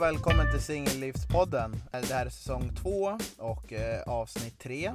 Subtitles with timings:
[0.00, 1.74] och välkommen till Singellivspodden.
[1.92, 4.92] Eh, det här är säsong två och eh, avsnitt tre.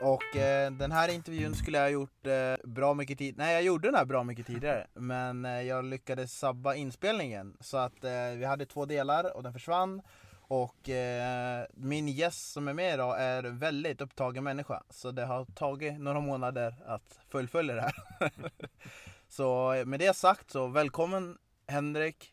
[0.00, 3.34] Och eh, den här intervjun skulle jag ha gjort eh, bra mycket tid.
[3.38, 4.86] Nej, jag gjorde den här bra mycket tidigare.
[4.94, 7.56] Men eh, jag lyckades sabba inspelningen.
[7.60, 10.02] Så att eh, vi hade två delar och den försvann.
[10.40, 14.82] Och eh, min gäst som är med idag är väldigt upptagen människa.
[14.90, 17.94] Så det har tagit några månader att fullfölja det här.
[19.28, 22.32] så eh, med det sagt så välkommen Henrik.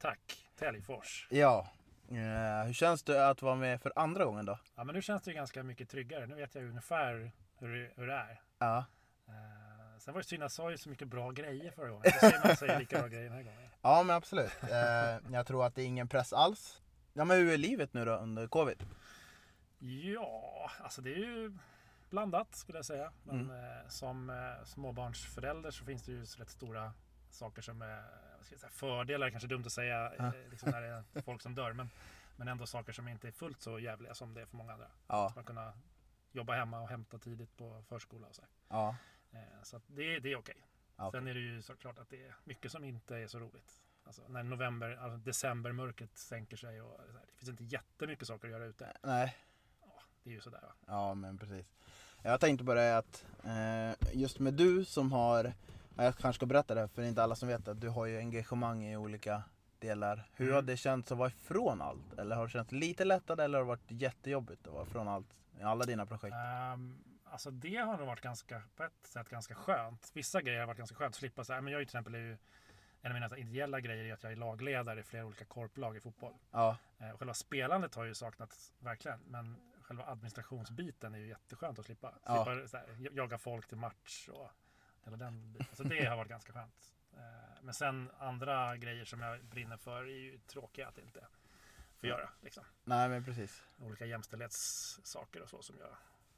[0.00, 1.26] Tack, Täljfors.
[1.30, 1.66] Ja.
[2.08, 4.58] Eh, hur känns det att vara med för andra gången då?
[4.74, 6.26] Ja, men nu känns det ju ganska mycket tryggare.
[6.26, 8.40] Nu vet jag ungefär hur det, hur det är.
[8.58, 8.84] Ja.
[9.28, 12.02] Eh, sen var det synd, jag sa ju så mycket bra grejer förra gången.
[12.04, 13.68] Det ser man säger lika bra grejer den här gången.
[13.82, 14.52] Ja men absolut.
[14.62, 16.82] Eh, jag tror att det är ingen press alls.
[17.12, 18.86] Ja men hur är livet nu då under covid?
[19.78, 21.52] Ja, alltså det är ju
[22.10, 23.12] blandat skulle jag säga.
[23.24, 23.50] Men Mm.
[23.64, 26.92] eh, som eh, småbarnsförälder så finns det ju så rätt stora
[27.30, 30.26] saker som är vad ska säga, fördelar, kanske dumt att säga Ja.
[30.26, 31.72] eh, liksom när det är folk som dör.
[31.72, 31.90] Men,
[32.36, 34.86] men ändå saker som inte är fullt så jävliga som det är för många andra.
[35.06, 35.26] Ja.
[35.28, 35.72] Att man kunna
[36.32, 38.42] jobba hemma och hämta tidigt på förskola och så.
[38.68, 38.96] Ja.
[39.32, 40.56] Eh, Så det, det är okej.
[40.96, 43.82] Ja, Sen är det ju såklart att det är mycket som inte är så roligt.
[44.04, 48.48] Alltså när november, alltså decembermörkret sänker sig och så här, det finns inte jättemycket saker
[48.48, 48.96] att göra ute.
[49.02, 49.36] Nej.
[50.24, 50.72] Det är ju sådär va.
[50.86, 51.66] Ja men precis.
[52.22, 55.52] Jag tänkte på det att eh, just med du som har, ja,
[55.96, 58.06] jag kanske ska berätta det för det är inte alla som vet att du har
[58.06, 59.42] ju engagemang i olika
[59.78, 60.28] delar.
[60.36, 60.54] Hur Mm.
[60.54, 62.12] har det känts att vara ifrån allt?
[62.18, 65.26] Eller har det känts lite lättare eller har det varit jättejobbigt att vara ifrån allt?
[65.60, 66.34] I alla dina projekt?
[66.34, 70.10] Ehm, alltså det har nog varit ganska, på ett sätt ganska skönt.
[70.14, 71.44] Vissa grejer har varit ganska skönt att slippa.
[71.44, 72.36] Så här, men jag är ju till exempel ju,
[73.02, 76.00] en av mina ideella grejer är att jag är lagledare i flera olika korplag i
[76.00, 76.34] fotboll.
[76.50, 76.76] Ja.
[76.98, 79.20] Eh, Själva spelandet har ju saknats verkligen.
[79.26, 82.14] Men själva administrationsbiten är ju jätteskönt att slippa.
[82.24, 82.44] Ja.
[82.44, 84.50] Slippa så här, jaga folk till match och
[85.04, 85.76] hela den biten.
[85.76, 86.92] Så det har varit ganska skönt.
[87.12, 91.26] Eh, Men sen andra grejer som jag brinner för är ju tråkiga att inte
[92.00, 92.28] få göra.
[92.40, 92.64] Liksom.
[92.84, 93.62] Nej men precis.
[93.78, 95.88] Olika jämställdhetssaker och så som jag,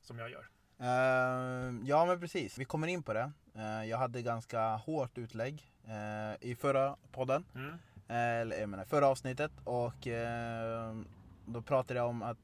[0.02, 0.48] som jag gör.
[0.78, 3.32] Eh, ja men precis, vi kommer in på det.
[3.54, 7.44] Eh, jag hade ganska hårt utlägg eh, i förra podden.
[7.54, 7.78] Mm.
[8.08, 10.06] Eller jag menar förra avsnittet och
[11.46, 12.38] då pratade jag om att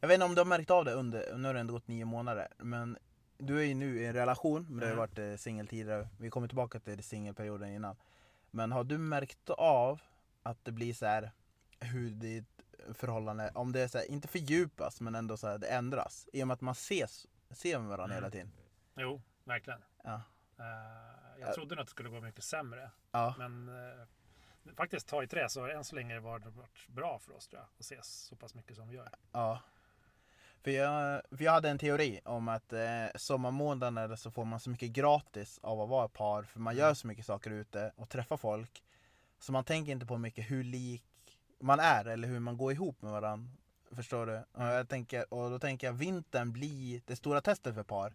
[0.00, 1.88] Jag vet inte om du har märkt av det under, nu har det ändå gått
[1.88, 2.98] nio månader men
[3.40, 4.98] Du är ju nu i en relation, men du har ju Mm.
[4.98, 7.96] varit eh, singel tidigare Vi kommer tillbaka till singelperioden innan
[8.50, 10.00] Men har du märkt av
[10.42, 11.30] att det blir så här
[11.80, 12.62] hur ditt
[12.94, 16.42] förhållande, om det är så här, inte fördjupas men ändå så här, det ändras I
[16.42, 18.14] och med att man ses, ser varandra Mm.
[18.16, 18.52] hela tiden
[18.96, 19.80] Jo, verkligen.
[20.04, 20.22] Ja,
[20.58, 22.90] Eh, jag trodde nog att det skulle gå mycket sämre.
[23.10, 26.88] ja, Men eh, faktiskt ta i trä så har det än så länge varit, varit
[26.88, 27.66] bra för oss tror jag.
[27.74, 29.08] Att ses så pass mycket som vi gör.
[29.32, 29.60] Ja.
[30.64, 34.70] För jag, för jag hade en teori om att eh, sommarmånaderna så får man så
[34.70, 36.42] mycket gratis av att vara ett par.
[36.42, 38.82] För man gör så mycket saker ute och träffar folk.
[39.38, 41.02] Så man tänker inte på mycket hur lik
[41.60, 43.50] man är eller hur man går ihop med varandra.
[43.92, 44.36] Förstår du?
[44.52, 48.14] Och, jag tänker, och då tänker jag vintern blir det stora testet för par.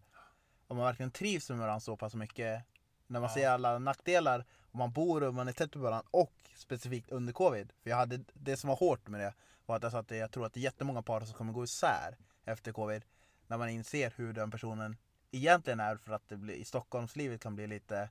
[0.67, 2.63] Om man verkligen trivs med varandra så pass mycket.
[3.07, 3.33] När man Ja.
[3.33, 4.45] ser alla nackdelar.
[4.71, 7.73] Om man bor och man är tätt med varandra och specifikt under covid.
[7.83, 9.33] För jag hade, det som var hårt med det
[9.65, 11.63] var att jag sa att jag tror att det är jättemånga par som kommer gå
[11.63, 13.05] isär efter covid.
[13.47, 14.97] När man inser hur den personen
[15.31, 18.09] egentligen är för att det blir, i Stockholmslivet kan bli lite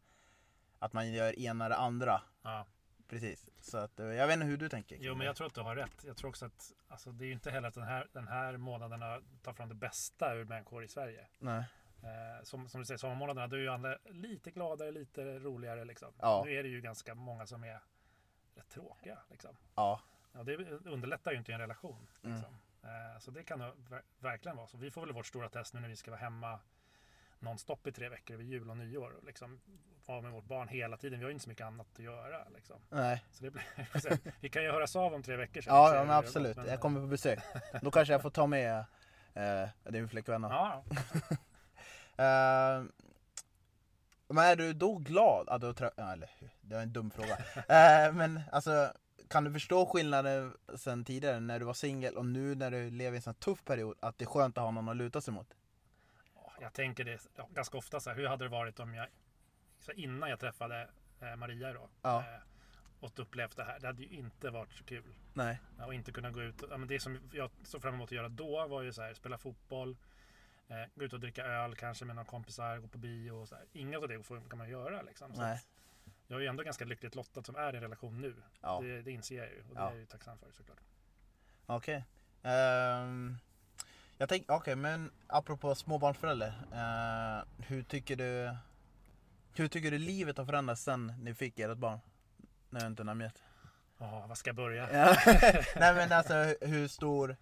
[0.78, 2.22] att man gör ena eller andra.
[2.42, 2.66] Ja.
[3.08, 3.46] Precis.
[3.60, 4.96] Så att, eh, jag vet inte hur du tänker.
[5.00, 6.04] Jo, men jag tror att du har rätt.
[6.06, 8.56] Jag tror också att alltså, det är ju inte heller att den här, den här
[8.56, 11.26] månaderna tar fram det bästa ur människor i Sverige.
[11.38, 11.64] Nej.
[12.02, 16.12] Eh, som, som du säger, sommarmånaderna, då är ju alla lite gladare, lite roligare liksom.
[16.20, 16.42] Ja.
[16.46, 17.80] Nu är det ju ganska många som är
[18.54, 19.56] rätt tråkiga liksom.
[19.74, 20.00] Ja.
[20.32, 22.06] Ja, det underlättar ju inte en relation.
[22.22, 22.34] Mm.
[22.34, 22.54] Liksom.
[22.54, 22.60] Eh,
[23.20, 23.72] Så det kan
[24.18, 24.76] verkligen vara så.
[24.76, 26.58] Vi får väl vårt stora test nu när vi ska vara hemma
[27.38, 29.10] nonstop i tre veckor över jul och nyår.
[29.18, 29.60] Och liksom
[30.06, 31.18] vara med vårt barn hela tiden.
[31.18, 32.48] Vi har ju inte så mycket annat att göra.
[32.54, 32.76] Liksom.
[32.90, 33.24] Nej.
[33.32, 33.64] Så det blir,
[34.40, 35.74] vi kan ju höras av om tre veckor sen.
[35.74, 36.56] Ja, men absolut.
[36.56, 37.38] men- Jag kommer på besök.
[37.82, 38.84] Då kanske jag får ta med
[39.34, 40.42] eh, din flickvän.
[40.42, 40.48] då.
[40.48, 40.84] Ja,
[42.16, 42.84] Eh,
[44.28, 45.94] men är du då glad att träffat...
[45.96, 46.30] Ja, eller
[46.60, 47.38] det var en dum fråga.
[47.56, 48.92] Eh, men alltså,
[49.34, 53.12] kan du förstå skillnaden sen tidigare när du var singel och nu när du lever
[53.12, 53.96] i en sån tuff period?
[54.00, 55.54] Att det är skönt att ha någon att luta sig mot?
[56.34, 58.16] Ja, jag tänker det ja, ganska ofta så här.
[58.16, 59.06] Hur hade det varit om jag
[59.94, 60.88] innan jag träffade
[61.20, 61.88] eh, Maria då.
[62.02, 62.18] Ja.
[62.18, 62.40] Eh,
[63.00, 63.80] och upplevt det här.
[63.80, 65.14] Det hade ju inte varit så kul.
[65.32, 65.60] Nej.
[65.78, 66.62] Ja, Och inte kunna gå ut.
[66.70, 69.14] Ja, men det som jag såg fram emot att göra då var ju så här,
[69.14, 69.96] spela fotboll.
[70.68, 73.54] Eh, gå ut och dricka öl kanske med några kompisar, gå på bio och så
[73.54, 73.64] här.
[73.72, 75.34] Inget av det kan man göra liksom.
[75.34, 75.62] Så Nej.
[76.26, 78.34] Jag är ju ändå ganska lyckligt lottad som är i relation nu.
[78.60, 78.80] Ja.
[78.82, 79.86] Det, det inser jag ju och det Ja.
[79.86, 80.78] är jag ju tacksam för såklart.
[81.66, 82.04] Okej.
[82.42, 83.38] Ehm,
[84.18, 86.48] jag tänker, okej men apropå småbarnsförälder.
[86.72, 88.56] eh, hur tycker du
[89.56, 91.98] Hur tycker du livet har förändrats sen ni fick ert barn?
[92.70, 93.42] Nu har jag inte namngett.
[93.98, 94.92] Ja, vad ska jag börja?
[94.92, 95.16] Ja.
[95.76, 97.36] Nej men alltså hur stor,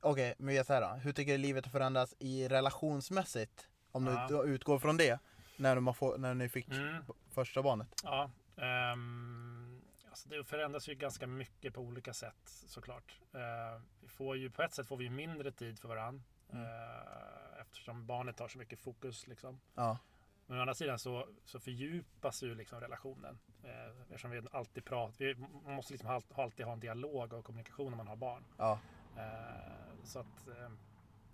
[0.00, 0.88] okej men vi gör så här då.
[0.88, 3.68] Hur tycker du livet har förändrats i relationsmässigt?
[3.92, 4.26] Om Ja.
[4.28, 5.18] du utgår från det,
[5.56, 7.04] när, de har få, när ni fick Mm.
[7.30, 7.88] första barnet.
[8.04, 13.20] Ja, ehm, alltså det förändras ju ganska mycket på olika sätt såklart.
[13.32, 16.22] Eh, vi får ju, på ett sätt får vi mindre tid för varandra.
[16.52, 16.64] Mm.
[16.64, 19.26] Eh, eftersom barnet tar så mycket fokus.
[19.26, 19.60] Liksom.
[19.74, 19.98] Ja,
[20.46, 23.38] Men å andra sidan så, så fördjupas ju liksom relationen.
[23.64, 27.90] Eh, eftersom vi alltid pratar, vi man måste liksom alltid ha en dialog och kommunikation
[27.90, 28.44] när man har barn.
[28.58, 28.78] ja,
[29.16, 30.70] Eh, så att eh,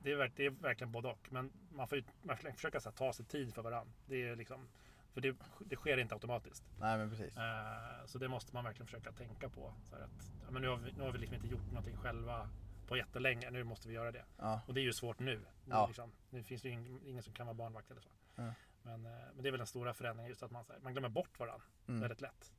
[0.02, 1.28] det är, det är verkligen både och.
[1.30, 3.92] Men man får ju verkligen försöka så här, ta sig tid för varandra.
[4.06, 4.68] Det är liksom,
[5.12, 6.64] för det, det sker inte automatiskt.
[6.80, 7.36] nej men precis.
[7.36, 9.74] Eh, så det måste man verkligen försöka tänka på.
[9.84, 12.48] Så att, ja, men nu, har vi, nu har vi liksom inte gjort någonting själva
[12.88, 13.50] på jättelänge.
[13.50, 14.24] Nu måste vi göra det.
[14.38, 15.36] Ja, Och det är ju svårt nu.
[15.36, 15.86] Nu, Ja.
[15.86, 18.10] liksom, nu finns det ju ingen, ingen som kan vara barnvakt eller så.
[18.36, 18.54] Ja.
[18.82, 20.28] Men, eh, men det är väl den stora förändringen.
[20.28, 22.00] Just att man, här, man glömmer bort varandra mm.
[22.00, 22.52] väldigt lätt.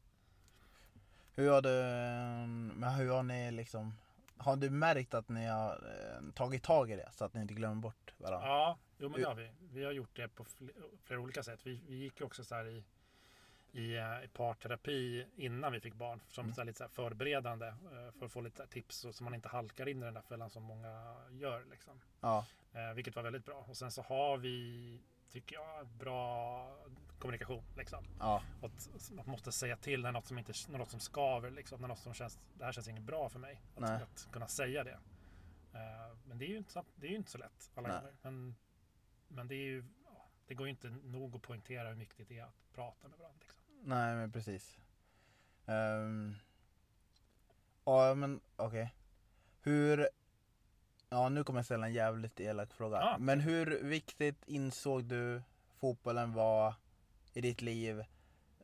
[1.35, 1.69] Hur har du,
[2.75, 3.93] men hur har ni liksom,
[4.43, 7.53] har du märkt att ni har eh, tagit tag i det så att ni inte
[7.53, 8.47] glömmer bort varandra?
[8.47, 9.51] Ja, jo, men det har vi.
[9.71, 11.59] Vi har gjort det på fl- flera olika sätt.
[11.63, 12.83] Vi, vi gick också så här i,
[13.71, 16.21] i, eh, i parterapi innan vi fick barn.
[16.29, 16.55] Som Mm.
[16.55, 19.87] så lite så förberedande eh, för att få lite tips så, så man inte halkar
[19.89, 21.65] in i den där fällan som många gör.
[21.71, 22.01] Liksom.
[22.21, 22.45] Ja,
[22.75, 23.65] Eh, vilket var väldigt bra.
[23.69, 24.99] Och sen så har vi,
[25.33, 26.77] tycker jag, bra
[27.19, 27.63] kommunikation.
[27.77, 28.05] Liksom.
[28.19, 31.51] ja, att man måste säga till när något som, inte, när något som skaver.
[31.51, 31.81] Liksom.
[31.81, 33.61] När något som känns, det här känns inget bra för mig.
[33.75, 34.99] Att, att kunna säga det.
[35.73, 37.97] Eh, men det är ju inte, så- det är ju inte så lätt alla Nej.
[37.97, 38.15] gånger.
[38.21, 38.55] Men,
[39.27, 39.83] men det är ju,
[40.47, 43.39] det går ju inte nog att poängtera hur viktigt det är att prata med varandra.
[43.41, 43.63] Liksom.
[43.83, 44.77] nej men precis.
[45.65, 46.35] Um,
[47.85, 48.93] ja men okej.
[49.61, 50.09] Hur,
[51.13, 52.97] ja nu kommer jag ställa en jävligt elak fråga.
[52.97, 53.15] Ja.
[53.19, 55.41] Men hur viktigt insåg du
[55.79, 56.73] fotbollen var
[57.33, 58.03] i ditt liv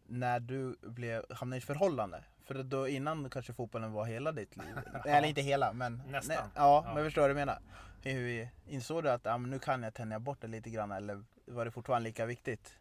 [0.08, 2.24] när du blev, hamnade i ett förhållande?
[2.46, 4.68] För då innan kanske fotbollen var hela ditt liv.
[5.06, 6.36] Eller inte hela men Nästan.
[6.36, 6.94] nä- ja, Ja.
[6.94, 7.62] men förstår du vad jag menar?
[8.04, 11.66] Hur insåg du att ja, nu kan jag tänja bort det lite grann eller var
[11.66, 12.76] det fortfarande lika viktigt?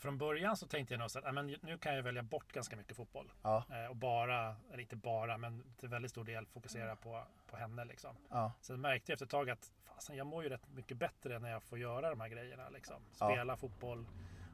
[0.00, 2.76] Från början så tänkte jag nog så att men nu kan jag välja bort ganska
[2.76, 3.32] mycket fotboll.
[3.42, 7.56] Ja, Eh, och bara, eller inte bara, men till väldigt stor del fokusera på, på
[7.56, 7.84] henne.
[7.84, 8.16] Liksom.
[8.30, 11.38] ja, Sen märkte jag efter ett tag att fasen, jag mår ju rätt mycket bättre
[11.38, 12.68] när jag får göra de här grejerna.
[12.68, 13.02] Liksom.
[13.20, 13.30] Ja.
[13.30, 14.06] Spela fotboll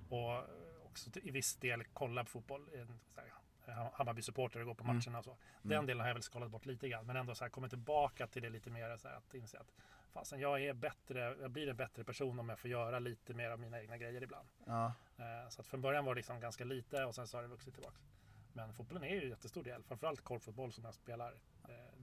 [0.08, 0.42] och
[0.84, 2.68] också till, i viss del kolla på fotboll.
[3.66, 4.96] Här, Hammarby-supporter och gå på Mm.
[4.96, 5.36] matcherna och så.
[5.62, 7.06] Den delen har jag väl skalat bort lite grann.
[7.06, 8.96] Men ändå så här, kommit tillbaka till det lite mer.
[8.96, 9.72] Så här, att inse att
[10.12, 13.50] fasen, jag, är bättre, jag blir en bättre person om jag får göra lite mer
[13.50, 14.48] av mina egna grejer ibland.
[14.66, 17.42] ja, Eh, Så att från början var det liksom ganska lite och sen så har
[17.42, 17.96] det vuxit tillbaka.
[18.52, 19.82] Men fotbollen är ju en jättestor del.
[19.84, 21.34] Framförallt korpfotboll som jag spelar.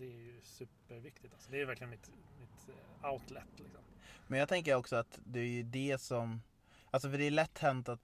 [0.02, 1.34] Det är ju superviktigt.
[1.34, 1.52] Alltså.
[1.52, 2.70] Det är verkligen mitt, mitt
[3.04, 3.44] eh, outlet.
[3.58, 3.82] Liksom.
[4.28, 6.42] Men jag tänker också att det är ju det som,
[6.92, 8.00] alltså för det är lätt hänt att,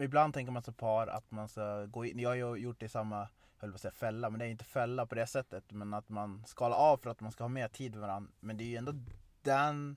[0.00, 2.86] ibland tänker man som par att man ska gå in, jag har ju gjort det
[2.86, 5.72] i samma, höll på att säga fälla, men det är inte fälla på det sättet,
[5.72, 8.32] men att man skalar av för att man ska ha mer tid med varandra.
[8.40, 8.92] Men det är ju ändå
[9.42, 9.96] den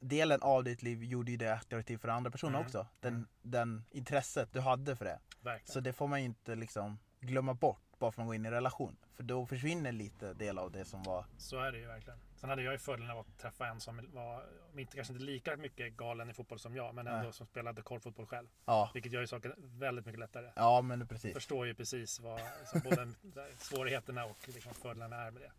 [0.00, 2.66] delen av ditt liv gjorde ju det attraktivt för andra personer Mm.
[2.66, 2.86] också.
[3.00, 3.26] Den, Mm.
[3.42, 5.18] den intresset du hade för det.
[5.40, 5.72] Verkligen.
[5.72, 8.46] Så det får man ju inte liksom glömma bort bara för att man går in
[8.46, 8.96] i relation.
[9.14, 12.18] För då försvinner lite del av det som var, Så är det ju verkligen.
[12.36, 14.44] Sen hade jag ju fördelen av att träffa en som var,
[14.76, 17.32] inte kanske inte lika mycket galen i fotboll som jag, men ändå Nej.
[17.32, 18.48] som spelade korpfotboll själv.
[18.64, 20.50] ja, Vilket gör ju saken väldigt mycket lättare.
[20.56, 21.34] ja men precis.
[21.34, 23.08] Förstår ju precis vad liksom, både
[23.58, 25.52] svårigheterna och liksom, fördelarna är med det.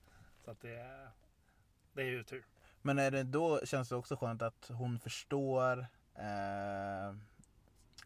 [0.45, 1.07] Så att det,
[1.93, 2.45] det är ju tur.
[2.81, 5.79] Men är det då känns det också skönt att hon förstår
[6.15, 7.15] eh,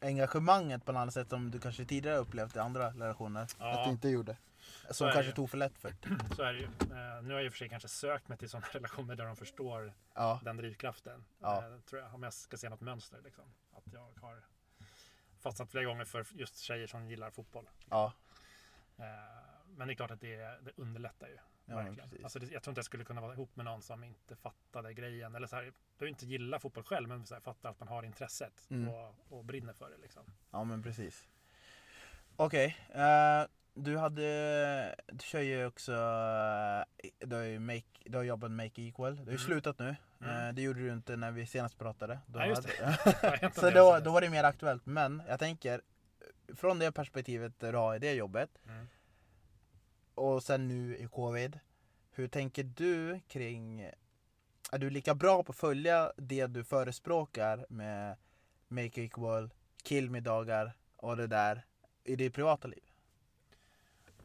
[0.02, 3.48] engagemanget på ett annat sätt som du kanske tidigare upplevt i andra relationer.
[3.60, 3.80] Ja.
[3.80, 4.38] Att du inte gjorde.
[4.92, 6.36] Som kanske tog för lätt för det.
[6.36, 6.66] Så är det ju.
[6.66, 9.25] Eh, nu har jag i och för sig kanske sökt mig till sådana relationer där
[9.25, 11.25] de förstår Ja, den drivkraften.
[11.40, 11.58] Ja.
[11.58, 13.22] Eh, tror jag, om jag ska se något mönster.
[13.24, 13.44] Liksom.
[13.74, 14.42] Att jag har
[15.40, 17.70] fastnat flera gånger för just tjejer som gillar fotboll.
[17.90, 18.14] ja,
[18.98, 19.06] Eh,
[19.68, 21.38] men det är klart att det, det underlättar ju.
[21.65, 22.10] Ja men verkligen.
[22.10, 22.24] precis.
[22.24, 24.93] Alltså det, jag tror inte jag skulle kunna vara ihop med någon som inte fattade
[24.93, 25.36] grejen.
[25.36, 28.03] Eller så här, behöver inte gilla fotboll själv, men så här, fattar att man har
[28.03, 28.89] intresset Mm.
[28.89, 29.98] och, och brinner för det.
[29.98, 30.24] Liksom.
[30.51, 31.27] Ja men precis.
[32.36, 33.43] Okej, eh,
[33.74, 38.65] du hade, du kör ju också, eh, du har ju make, du har jobbat med
[38.65, 39.15] Make Equal.
[39.15, 39.45] Du har ju Mm.
[39.45, 39.95] slutat nu.
[40.22, 40.48] Mm.
[40.48, 42.19] Eh, det gjorde du inte när vi senast pratade.
[42.27, 44.86] Då Nej, just inte Så då, det då var det mer aktuellt.
[44.86, 45.81] Men jag tänker,
[46.55, 48.88] från det perspektivet du har i det jobbet Mm.
[50.15, 51.60] Och sen nu i covid.
[52.12, 53.81] Hur tänker du kring,
[54.72, 58.17] är du lika bra på att följa det du förespråkar med
[58.67, 59.53] Make Equal,
[59.84, 61.65] killmiddagar och det där
[62.03, 62.84] i ditt privata liv?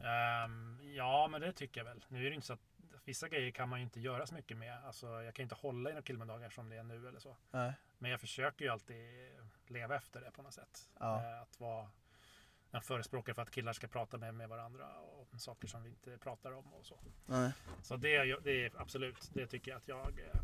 [0.03, 2.05] Ehm, ja, men det tycker jag väl.
[2.07, 2.59] Nu är det inte så att
[3.05, 4.85] vissa grejer kan man ju inte göra så mycket med.
[4.85, 7.37] Alltså, jag kan inte hålla i några killmiddagar som det är nu eller så.
[7.51, 7.73] Nej.
[7.97, 9.29] Men jag försöker ju alltid
[9.67, 10.89] leva efter det på något sätt.
[10.99, 11.23] Ja.
[11.23, 11.89] Eh, Att vara
[12.71, 14.87] en förespråkare för att killar ska prata med, med varandra
[15.31, 16.99] om saker som vi inte pratar om och så.
[17.25, 17.51] Nej.
[17.81, 20.41] Så det, det är absolut, det tycker jag att jag eh,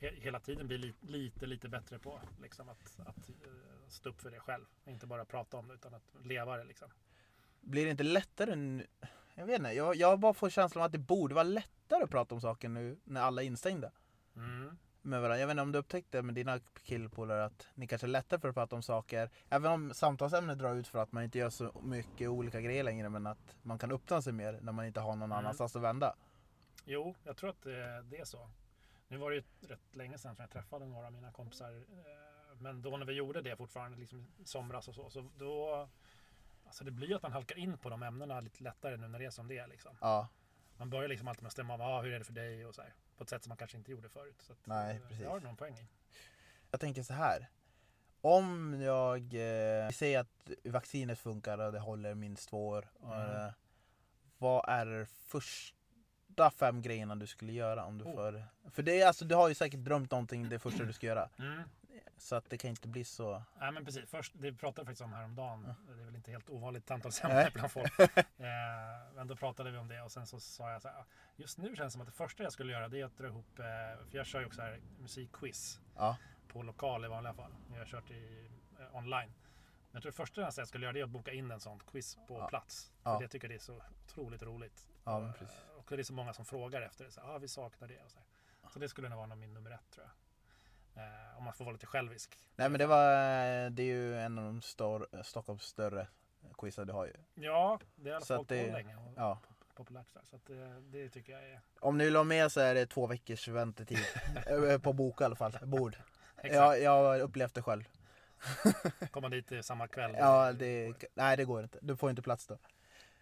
[0.00, 2.20] he- hela tiden blir lite, lite, lite bättre på.
[2.42, 4.64] Liksom att, att eh, stå upp för det själv.
[4.84, 6.88] Inte bara prata om det utan att leva det liksom.
[7.60, 8.86] Blir det inte lättare nu?
[9.34, 12.10] Jag vet inte, jag, jag bara får känslan av att det borde vara lättare att
[12.10, 13.92] prata om saker nu när alla är instängda
[14.36, 14.78] Mm.
[15.02, 15.38] Med varandra.
[15.38, 18.48] Jag vet inte om du upptäckte med dina killpolare att ni kanske är lättare för
[18.48, 19.30] att prata om saker.
[19.48, 23.08] Även om samtalsämnet drar ut för att man inte gör så mycket olika grejer längre
[23.08, 25.38] men att man kan öppna sig mer när man inte har någon Mm.
[25.38, 26.14] annanstans att vända.
[26.84, 28.50] Jo, jag tror att det, är så.
[29.08, 31.70] Nu var det ju rätt länge sedan som jag träffade några av mina kompisar.
[31.76, 35.88] eh, Men då när vi gjorde det fortfarande, liksom i somras och så, så då...
[36.66, 39.18] Alltså det blir ju att man halkar in på de ämnena lite lättare nu när
[39.18, 39.66] det är som det är.
[39.66, 39.96] Liksom.
[40.00, 40.28] Ja,
[40.76, 42.74] Man börjar liksom alltid med att stämma av, ah, hur är det för dig och
[42.74, 42.94] så här.
[43.20, 44.42] På ett sätt som man kanske inte gjorde förut.
[44.46, 45.18] Så att, Nej, eh, precis.
[45.18, 45.86] Det har någon poäng i.
[46.70, 47.48] jag tänker så här.
[48.20, 52.88] Om jag eh, säger att vaccinet funkar och det håller minst två år.
[53.04, 53.20] Mm.
[53.36, 53.52] Eh,
[54.38, 58.14] vad är det första fem grejerna du skulle göra om du Oh.
[58.14, 58.44] får...
[58.70, 61.28] För det är alltså, du har ju säkert drömt någonting det första du ska göra.
[61.38, 61.62] Mm.
[62.20, 63.42] Så att det kan inte bli så...
[63.60, 65.74] Nej men precis, först, det pratade vi faktiskt om häromdagen.
[65.86, 67.98] Det är väl inte helt ovanligt samtalsämne bland folk.
[68.00, 68.06] eh,
[69.14, 71.04] men då pratade vi om det och sen så sa jag så här.
[71.36, 73.26] Just nu känns det som att det första jag skulle göra det är att dra
[73.26, 73.64] ihop, eh,
[74.08, 76.16] för jag kör ju också här musikquiz Ja.
[76.48, 77.54] på lokal i vanliga fall.
[77.72, 78.50] Jag har kört i,
[78.80, 79.32] eh, online.
[79.32, 81.78] Men jag tror det första jag skulle göra det är att boka in en sån
[81.78, 82.48] quiz på Ja.
[82.48, 82.92] plats.
[83.02, 83.18] För Ja.
[83.18, 84.88] det tycker jag det är så otroligt roligt.
[85.04, 87.10] Ja, och, och det är så många som frågar efter det.
[87.10, 87.98] Så, ah, vi saknar det.
[88.04, 88.68] Och så, här.
[88.70, 90.12] så det skulle nog vara min nummer ett tror jag.
[90.96, 92.38] Eh, om man får vara lite självisk.
[92.56, 93.00] Nej men det var...
[93.70, 96.06] Det är ju en av de stor, Stockholms större
[96.58, 97.12] quizar du har ju.
[97.34, 99.38] Ja, det har att det- på länge och Ja.
[99.74, 100.22] populärt där.
[100.30, 102.86] Så att det, det tycker jag är Om ni vill ha med så är det
[102.86, 103.98] två veckors väntetid.
[104.46, 105.58] Eh, på bok i alla fall.
[105.62, 105.96] Bord.
[106.36, 106.54] exakt.
[106.54, 107.84] Ja, jag har upplevt det själv.
[109.10, 110.14] Komma dit samma kväll.
[110.18, 111.78] Ja, det, nej det går inte.
[111.82, 112.58] Du får inte plats då.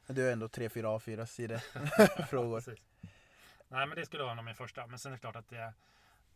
[0.06, 1.58] Du är ändå 3-4 A4 sidor
[2.26, 2.60] frågor.
[2.60, 2.84] Precis.
[3.68, 4.86] Nej, men det skulle vara nog min första.
[4.86, 5.72] Men sen är det klart att det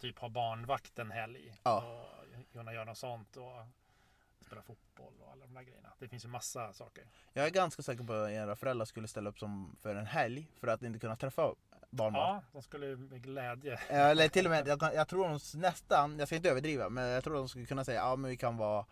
[0.03, 1.55] typ ha barnvakt en helg.
[1.63, 1.85] Ja.
[1.85, 3.37] Och kunna göra något sånt.
[3.37, 3.67] Och
[4.41, 5.93] spela fotboll och alla de där grejerna.
[5.99, 7.05] Det finns ju massa saker.
[7.33, 10.49] Jag är ganska säker på att era föräldrar skulle ställa upp som för en helg
[10.61, 11.55] för att inte kunna träffa
[11.91, 12.35] barnbarn.
[12.35, 13.77] Ja, de skulle ju med glädje.
[13.89, 17.25] Eller till och med, jag, jag tror de nästan, jag ska inte överdriva, men jag
[17.25, 18.87] tror de skulle kunna säga ja men vi kan vara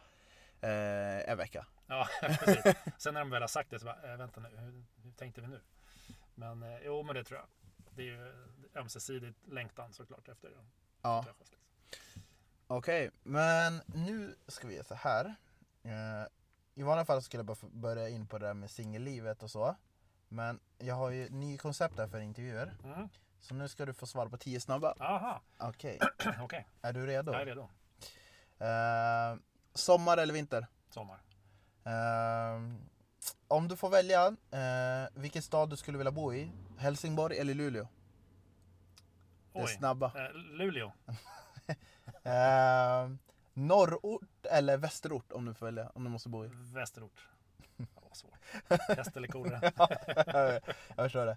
[0.61, 1.67] eh, en vecka.
[1.87, 2.75] Ja, precis.
[2.99, 5.41] Sen när de väl har sagt det så bara, äh, vänta nu, hur, hur tänkte
[5.41, 5.61] vi nu?
[6.35, 7.49] Men eh, jo, men det tror jag.
[7.97, 8.33] Det är ju
[8.75, 10.51] ömsesidigt längtan såklart efter
[11.03, 11.23] Ja.
[11.23, 11.51] träffas.
[11.51, 11.59] Liksom.
[12.67, 15.35] Okej, men nu ska vi göra så här.
[15.83, 16.27] Eh,
[16.75, 19.77] I vanliga fall skulle jag bara börja in på det där med singellivet och så.
[20.29, 22.77] Men jag har ju ny koncept här för intervjuer.
[22.85, 23.09] Mm.
[23.41, 24.95] Så nu ska du få svara på 10 snabba.
[25.01, 25.99] Aha, Okej,
[26.41, 26.67] okej.
[26.83, 27.33] är du redo?
[27.33, 27.69] Jag är redo.
[28.59, 29.41] Eh,
[29.75, 30.67] sommar eller vinter?
[30.91, 31.21] Sommar.
[31.85, 32.61] Eh,
[33.49, 37.89] om du får välja eh, vilken stad du skulle vilja bo i, Helsingborg eller Luleå?
[39.53, 39.69] Det Oj.
[39.69, 40.13] snabba.
[40.17, 40.93] Eh, Luleå.
[42.23, 43.11] Eh,
[43.55, 46.51] norrort eller västerort om du får välja, om du måste bo i?
[46.53, 47.29] Västerort.
[47.77, 48.97] Det var svårt.
[48.97, 49.61] Häst eller kolera?
[50.97, 51.37] jag förstår det.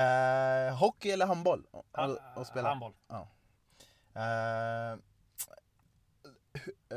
[0.00, 1.66] Eh, hockey eller handboll?
[1.70, 2.68] Och, Ha- och spela?
[2.68, 2.94] Handboll.
[4.14, 4.92] Eh,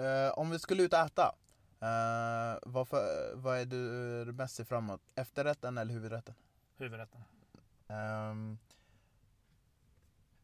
[0.03, 1.35] eh, om vi skulle ut och äta,
[1.81, 5.01] eh, vad, för, vad är du mest ser fram emot?
[5.15, 6.35] Efterrätten eller huvudrätten?
[6.77, 7.23] Huvudrätten.
[7.87, 8.59] Um,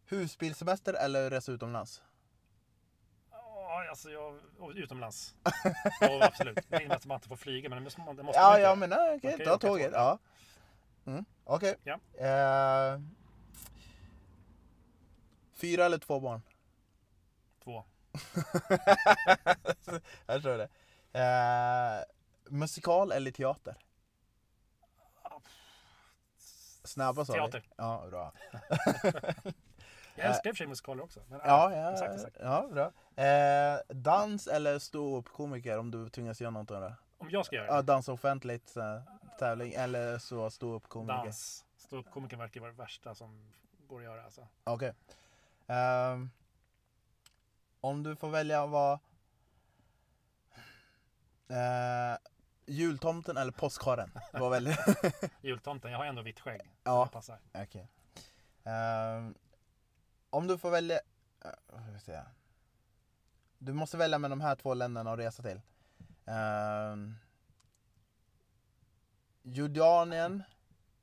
[0.07, 2.03] husbilsemester eller resa utomlands?
[3.31, 4.39] Ja, alltså jag...
[4.75, 5.35] Utomlands.
[6.01, 6.59] Ja, absolut.
[6.69, 8.61] Det är att man inte får flyga, men det måste man, det måste Ja, man
[8.61, 9.91] ja men nej, okej, ta tåget.
[9.91, 9.93] tåg.
[9.93, 10.19] Ja.
[11.05, 11.75] Mm, okej.
[11.83, 11.99] Ja.
[12.27, 12.99] Eh,
[15.53, 16.41] fyra eller två barn?
[17.63, 17.83] Två.
[20.25, 20.69] Jag tror det.
[21.19, 22.03] Eh,
[22.49, 23.77] musikal eller teater?
[26.83, 27.39] Snabba sa vi.
[27.39, 27.63] Teater.
[27.75, 28.33] Ja, bra.
[30.15, 31.19] Jag älskar i och för sig musikaler också.
[31.27, 32.37] Men, Ja, ja, exakt, exakt.
[32.39, 32.91] ja bra.
[33.25, 36.95] Eh, dans eller stå upp komiker om du tvingas göra något av det?
[37.17, 37.81] Om jag ska göra Ja, det.
[37.81, 39.03] dansa offentligt, så här,
[39.39, 41.17] tävling, eller så stå upp komiker.
[41.17, 41.65] Dans.
[41.77, 43.53] Stå upp komiker verkar vara det värsta som
[43.87, 44.23] går att göra.
[44.23, 44.47] Alltså.
[44.63, 44.93] Okej.
[45.67, 46.29] Ehm,
[47.81, 48.99] om du får välja vad...
[51.51, 52.17] Uh,
[52.65, 54.11] jultomten eller påskharen?
[54.33, 54.77] Vad väljer
[55.41, 56.61] Jultomten, jag har ändå vitt skägg.
[56.83, 57.05] Ja.
[57.05, 57.39] Det passar.
[57.53, 57.87] Okej.
[60.35, 60.95] Om du får välja...
[61.45, 61.51] Uh,
[61.91, 62.25] vad ska jag?
[63.57, 65.61] Du måste välja med de här två länderna att resa till.
[66.25, 67.15] Um,
[69.43, 70.43] Jordanien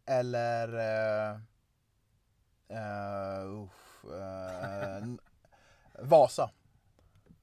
[0.06, 0.68] eller...
[0.68, 1.40] Uh,
[2.70, 3.68] uh,
[4.04, 5.14] uh,
[5.98, 6.50] Vasa.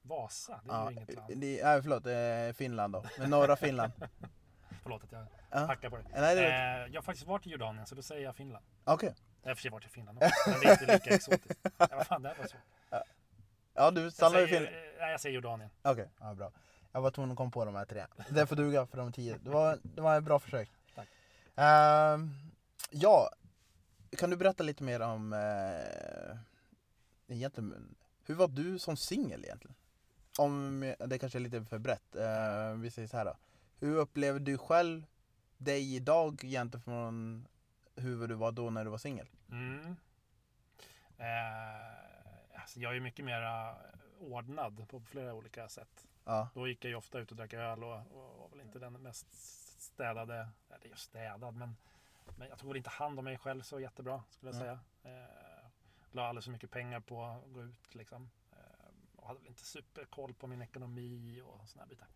[0.02, 1.32] Vasa, det är ju inget land.
[1.36, 3.04] det, nej, förlåt, eh, Finland då.
[3.18, 3.92] Men norra Finland.
[4.82, 5.58] Förlåt att jag Ja.
[5.58, 6.04] hackar på det.
[6.14, 8.64] Nej, det Eh, jag har faktiskt varit i Jordanien så då säger jag Finland.
[8.84, 9.14] Okej.
[9.42, 11.60] Jag har för sig varit i Finland också, men det är inte lika exotiskt.
[11.78, 12.60] Ja, vad fan, det här var svårt.
[13.74, 14.76] Ja, du stannar i Finland.
[14.98, 15.70] nej, jag säger Jordanien.
[15.82, 16.52] Okej, ja, bra.
[16.92, 18.06] Jag var tvungen att komma på de här tre.
[18.28, 19.38] Det får duga för de tio.
[19.44, 20.70] Det var, det var ett bra försök.
[20.94, 21.08] Tack.
[21.56, 22.30] Ehm,
[22.90, 23.30] ja,
[24.10, 26.36] kan du berätta lite mer om uh,
[27.28, 27.94] egentligen,
[28.24, 29.74] hur var du som singel egentligen?
[30.38, 32.16] Om, det kanske är lite för brett.
[32.16, 33.36] Eh, vi säger så här då.
[33.78, 35.06] Hur upplever du själv
[35.56, 37.46] dig idag jämfört från
[38.00, 39.28] hur du var då när du var singel?
[39.50, 39.96] Mm.
[41.16, 43.74] Eh, alltså jag är mycket mer
[44.20, 46.06] ordnad på flera olika sätt.
[46.24, 48.78] Ja, Då gick jag ju ofta ut och drack öl och, och var väl inte
[48.78, 49.32] den mest
[49.82, 51.76] städade, eller just städad, men,
[52.38, 54.78] men jag tog väl inte hand om mig själv så jättebra skulle jag Mm.
[55.02, 55.18] säga.
[55.22, 55.66] Eh,
[56.12, 58.30] la alldeles för mycket pengar på att gå ut liksom.
[58.52, 58.58] Eh,
[59.16, 62.08] och hade väl inte superkoll på min ekonomi och sådana bitar.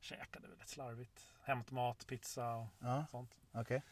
[0.00, 1.34] Käkade väldigt slarvigt.
[1.42, 3.40] Hämtmat, pizza och ja sånt.
[3.52, 3.82] okej.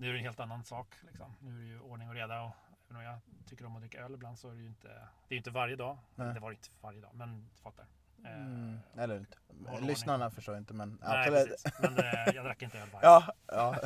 [0.00, 0.94] Nu är det en helt annan sak.
[1.06, 1.34] Liksom.
[1.40, 2.42] Nu är det ju ordning och reda.
[2.42, 2.50] Och
[2.90, 4.88] även om jag tycker om att dricka öl ibland så är det ju inte,
[5.28, 5.98] det är inte varje dag.
[6.14, 6.34] Nej.
[6.34, 7.86] Det var det inte varje dag, men du fattar.
[8.24, 9.36] Eh, Mm, eller inte.
[9.80, 11.48] Lyssnarna förstår inte men Nej, absolut.
[11.48, 11.80] precis.
[11.80, 13.76] Men eh, jag drack inte öl varje Ja, ja.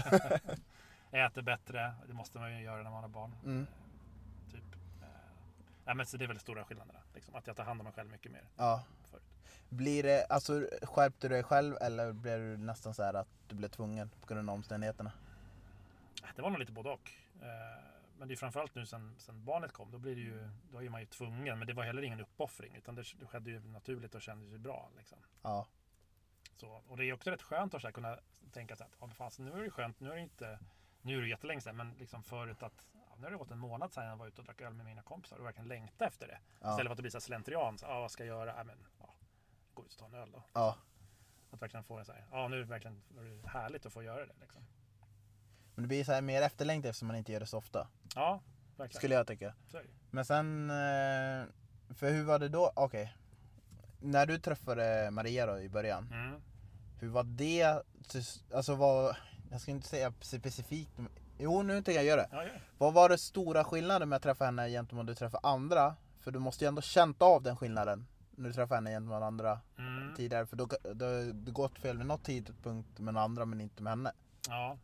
[1.10, 1.94] Jag äter bättre.
[2.06, 3.34] Det måste man ju göra när man har barn.
[3.44, 3.66] Mm.
[4.50, 4.64] Typ.
[5.02, 5.06] Eh,
[5.84, 6.98] nej, men så det är väl stora skillnaderna.
[7.14, 7.34] Liksom.
[7.34, 8.44] Att jag tar hand om mig själv mycket mer.
[8.56, 8.84] ja.
[9.10, 9.22] Förut.
[9.68, 13.54] Blir det, alltså skärpte du dig själv eller blev du nästan så här att du
[13.54, 15.12] blev tvungen på grund av omständigheterna?
[16.36, 17.10] Det var nog lite både och.
[17.42, 17.84] Eh,
[18.18, 19.90] Men det är framförallt nu sen, sen barnet kom.
[19.90, 21.58] Då, blir det ju, då är man ju tvungen.
[21.58, 22.74] Men det var heller ingen uppoffring.
[22.76, 24.90] Utan det, det skedde ju naturligt och kändes ju bra.
[24.96, 25.18] Liksom.
[25.42, 25.66] Ja,
[26.56, 28.18] Så, och det är också rätt skönt att så här kunna
[28.52, 30.58] tänka så att fan, så nu är det skönt, nu är det inte,
[31.02, 33.58] nu är det jättelänge sedan, men liksom förut att ja, nu har det gått en
[33.58, 36.26] månad sedan jag var ute och drack öl med mina kompisar och verkligen längta efter
[36.26, 36.38] det.
[36.60, 38.54] ja, Istället för att det blir så här slentrian, så, ja, vad ska jag göra?
[38.56, 39.14] Ja, men, ja,
[39.74, 40.42] gå ut och ta en öl då.
[40.52, 40.76] ja.
[41.50, 43.02] Att verkligen få det så här, ja nu är det verkligen
[43.46, 44.34] härligt att få göra det.
[44.40, 44.62] Liksom.
[45.74, 47.88] Men det blir så här mer efterlängtat eftersom man inte gör det så ofta.
[48.14, 48.40] Ja,
[48.76, 48.98] verkligen.
[48.98, 49.54] Skulle jag tycka.
[50.10, 51.46] Men sen, eh,
[51.94, 52.72] för hur var det då?
[52.76, 53.14] Okej.
[54.00, 56.40] När du träffade Maria då i början, Mm.
[57.00, 57.82] hur var det?
[58.54, 59.16] Alltså vad,
[59.50, 60.92] jag ska inte säga specifikt,
[61.38, 62.28] jo nu tänker jag göra det.
[62.32, 62.44] Ja.
[62.78, 65.96] Vad var det stora skillnaden med att träffa henne gentemot att du träffade andra?
[66.20, 69.60] För du måste ju ändå känt av den skillnaden när du träffade henne gentemot andra
[69.78, 70.14] Mm.
[70.16, 70.46] tidigare.
[70.46, 73.90] För då då har det gått fel vid något tidpunkt med andra men inte med
[73.90, 74.12] henne.
[74.48, 74.76] ja.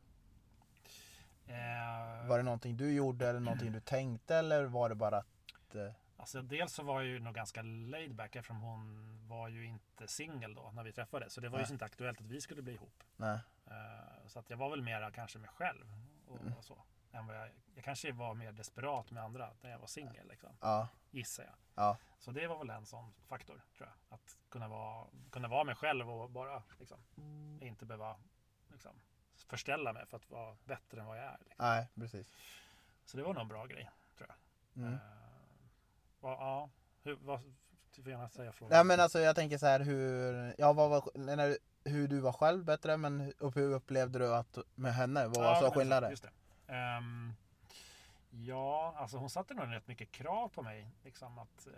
[1.49, 5.75] Eh, Var det någonting du gjorde eller någonting du tänkte eller var det bara att...
[5.75, 9.65] eh, Alltså dels så var jag ju nog ganska laid back eftersom hon var ju
[9.67, 11.33] inte singel då när vi träffades.
[11.33, 11.73] Så det var ju Nej.
[11.73, 13.03] inte aktuellt att vi skulle bli ihop.
[13.17, 13.39] Nej.
[13.67, 15.87] Eh, Så att jag var väl mera kanske mig själv
[16.27, 16.53] och, Mm.
[16.53, 16.83] och så.
[17.13, 20.51] Än vad jag, jag kanske var mer desperat med andra när jag var singel liksom,
[20.61, 20.89] Ja.
[21.11, 21.55] gissar jag.
[21.75, 21.97] Ja.
[22.19, 24.15] Så det var väl en sån faktor tror jag.
[24.19, 26.99] Att kunna vara, kunna vara mig själv och bara liksom,
[27.61, 28.17] inte behöva
[28.73, 29.01] liksom,
[29.43, 31.37] förställa mig för att vara bättre än vad jag är.
[31.41, 31.67] Liksom.
[31.67, 32.35] Nej, precis.
[33.05, 34.83] Så det var nog en bra grej tror jag.
[34.85, 34.95] Mm.
[34.95, 35.01] Eh,
[36.21, 36.71] vad- ja,
[37.03, 37.41] hur, vad,
[37.97, 38.77] du får gärna säga frågan.
[38.77, 42.33] Ja men alltså jag tänker så här hur, ja vad var, när, hur du var
[42.33, 45.27] själv bättre men och hur upplevde du att med henne?
[45.27, 46.11] Vad var Ja, så men skillnaden?
[46.11, 46.73] Just det.
[46.75, 47.35] Ehm,
[48.31, 50.91] ja, alltså hon satte nog rätt mycket krav på mig.
[51.05, 51.69] Liksom att,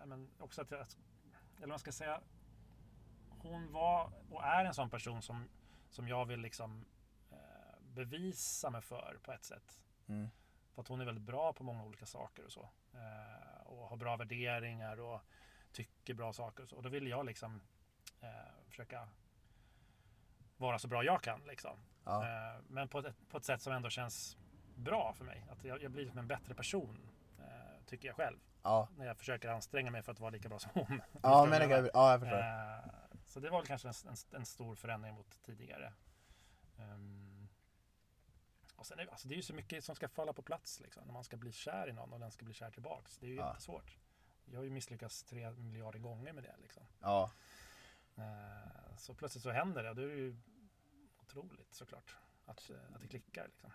[0.00, 0.86] ja, men också att jag, eller
[1.60, 2.20] vad man ska säga.
[3.28, 5.48] Hon var och är en sån person som,
[5.90, 6.84] som jag vill liksom
[8.04, 9.80] bevisa mig för på ett sätt.
[10.06, 10.28] Mm.
[10.74, 12.70] För att hon är väldigt bra på många olika saker och så.
[12.94, 15.20] Eh, och har bra värderingar och
[15.72, 16.76] tycker bra saker och så.
[16.76, 17.60] Och då vill jag liksom
[18.20, 18.28] eh,
[18.68, 19.08] försöka
[20.56, 21.40] vara så bra jag kan.
[21.46, 21.78] Liksom.
[22.04, 22.24] Ja.
[22.24, 24.36] Eh, men på ett, på ett sätt som ändå känns
[24.74, 25.44] bra för mig.
[25.50, 27.08] Att jag, jag blir som en bättre person.
[27.38, 28.38] Eh, tycker jag själv.
[28.62, 31.00] Ja, När jag försöker anstränga mig för att vara lika bra som hon.
[31.22, 32.38] ja men det kan, ja jag förstår.
[32.38, 35.92] Eh, så det var väl kanske en, en, en stor förändring mot tidigare.
[36.78, 37.17] Ehm,
[38.78, 40.80] och sen är, det- alltså det är ju så mycket som ska falla på plats
[40.80, 43.18] liksom, när man ska bli kär i någon och den ska bli kär tillbaks.
[43.18, 43.48] Det är ju Ja.
[43.48, 43.96] jättesvårt.
[44.44, 46.54] Jag har ju misslyckats tre miljarder gånger med det.
[46.62, 46.82] Liksom.
[47.00, 47.30] Ja,
[48.16, 50.36] Eh, så plötsligt så händer det och då är det ju
[51.22, 53.46] otroligt såklart att, eh, att det klickar.
[53.48, 53.70] Liksom.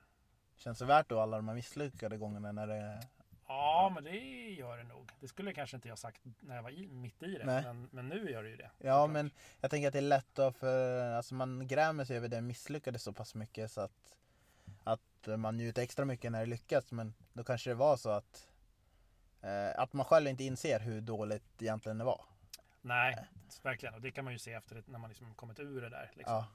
[0.56, 3.08] känns det värt då alla de här misslyckade gångerna när det...
[3.48, 4.18] Ja, men det
[4.52, 5.12] gör det nog.
[5.20, 7.46] Det skulle kanske inte jag sagt när jag var i, mitt i det.
[7.46, 8.64] Men, men nu gör det ju det.
[8.78, 9.10] Ja såklart.
[9.10, 12.42] men jag tänker att det är lätt då för, alltså man grämer sig över det
[12.42, 14.18] misslyckade så pass mycket så att,
[15.28, 18.48] att man njuter extra mycket när det lyckas men då kanske det var så att,
[19.42, 22.26] eh, att man själv inte inser hur dåligt egentligen det var.
[22.82, 23.28] Nej,
[23.64, 23.96] verkligen.
[23.96, 26.12] Och det kan man ju se efter det, när man liksom kommit ur det där.
[26.14, 26.36] Liksom.
[26.36, 26.48] Ja,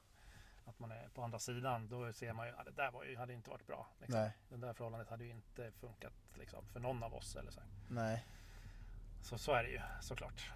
[0.64, 1.88] Att man är på andra sidan.
[1.88, 3.87] Då ser man ju att det där var ju, hade inte varit bra.
[4.00, 4.20] Liksom.
[4.20, 7.37] nej, Det där förhållandet hade ju inte funkat liksom, för någon av oss.
[7.37, 7.61] Eller så.
[7.88, 8.24] nej.
[9.22, 10.50] så så är det ju såklart.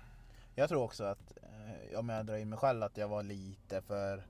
[0.55, 3.83] Jag tror också att, eh, om jag drar in mig själv, att jag var lite
[3.83, 4.23] för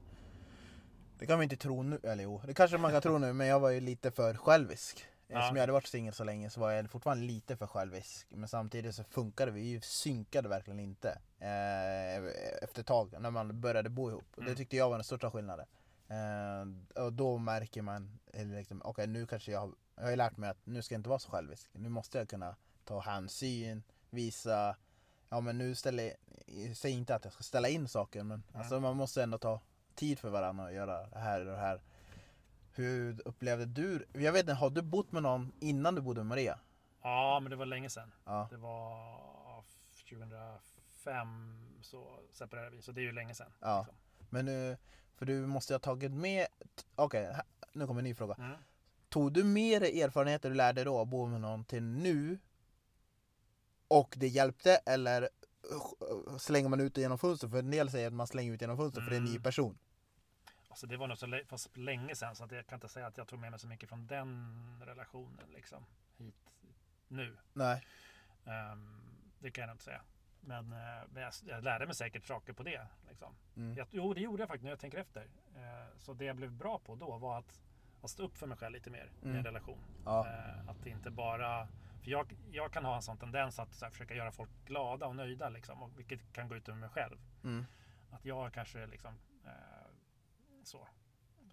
[1.22, 3.46] Det kan man inte tro nu, eller jo, det kanske man kan tro nu, men
[3.46, 5.04] jag var ju lite för självisk.
[5.28, 5.46] Ja.
[5.48, 8.26] Som jag hade varit singel så länge så var jag fortfarande lite för självisk.
[8.30, 11.08] Men samtidigt så funkade vi, vi synkade verkligen inte.
[11.38, 12.16] Eh,
[12.64, 14.24] efter ett tag när man började bo ihop.
[14.30, 14.56] Och Det Mm.
[14.56, 15.66] tyckte jag var den största skillnaden.
[16.08, 20.50] Eh, och då märker man, liksom, okej nu kanske jag, jag har ju lärt mig
[20.50, 21.68] att nu ska jag inte vara så självisk.
[21.72, 24.76] Nu måste jag kunna ta hänsyn, visa,
[25.28, 26.12] ja men nu ställer
[26.46, 28.60] jag, säger inte att jag ska ställa in saker men Mm.
[28.60, 29.60] alltså man måste ändå ta
[29.94, 31.80] tid för varandra och göra det här och det här.
[32.74, 36.26] Hur upplevde du, jag vet inte, har du bott med någon innan du bodde med
[36.26, 36.58] Maria?
[37.02, 38.12] Ja, men det var länge sedan.
[38.24, 38.46] Ja.
[38.50, 39.64] Det var
[40.10, 43.52] 2005 så separerade vi, så det är ju länge sedan.
[43.60, 43.78] Ja.
[43.78, 43.96] liksom.
[44.30, 44.76] Men nu,
[45.16, 46.46] för du måste ha tagit med,
[46.94, 48.34] okej här- nu kommer en ny fråga.
[48.34, 48.56] Mm.
[49.08, 52.38] Tog du med dig erfarenheter du lärde då att bo med någon till nu?
[53.88, 55.28] Och det hjälpte eller
[56.38, 57.50] slänger man ut det genom fönstret?
[57.52, 59.30] För en del säger att man slänger ut genom fönstret för det är en ny
[59.30, 59.42] Mm.
[59.42, 59.78] person.
[60.68, 63.16] Alltså det var nog så fast länge sedan så att jag kan inte säga att
[63.18, 65.84] jag tog med mig så mycket från den relationen liksom
[66.16, 66.34] hit
[67.08, 67.36] nu.
[67.52, 67.84] Nej.
[68.44, 69.00] Ehm,
[69.38, 70.02] det kan jag inte säga.
[70.40, 70.78] Men, eh,
[71.12, 72.86] men jag, jag lärde mig säkert saker på det.
[73.08, 73.34] Liksom.
[73.56, 73.74] Mm.
[73.76, 75.20] Jag, jo, det gjorde jag faktiskt när jag tänker efter.
[75.56, 77.60] Eh, så det jag blev bra på då var att,
[78.02, 79.36] att stå upp för mig själv lite mer i Mm.
[79.36, 79.78] en relation.
[80.04, 80.26] Ja.
[80.28, 81.68] Eh, att det inte bara...
[82.02, 85.06] För jag, jag kan ha en sån tendens att så här, försöka göra folk glada
[85.06, 87.18] och nöjda, liksom, och, vilket kan gå ut över mig själv.
[87.44, 87.64] Mm.
[88.10, 89.14] Att jag kanske liksom...
[89.44, 89.52] Eh,
[90.64, 90.88] så.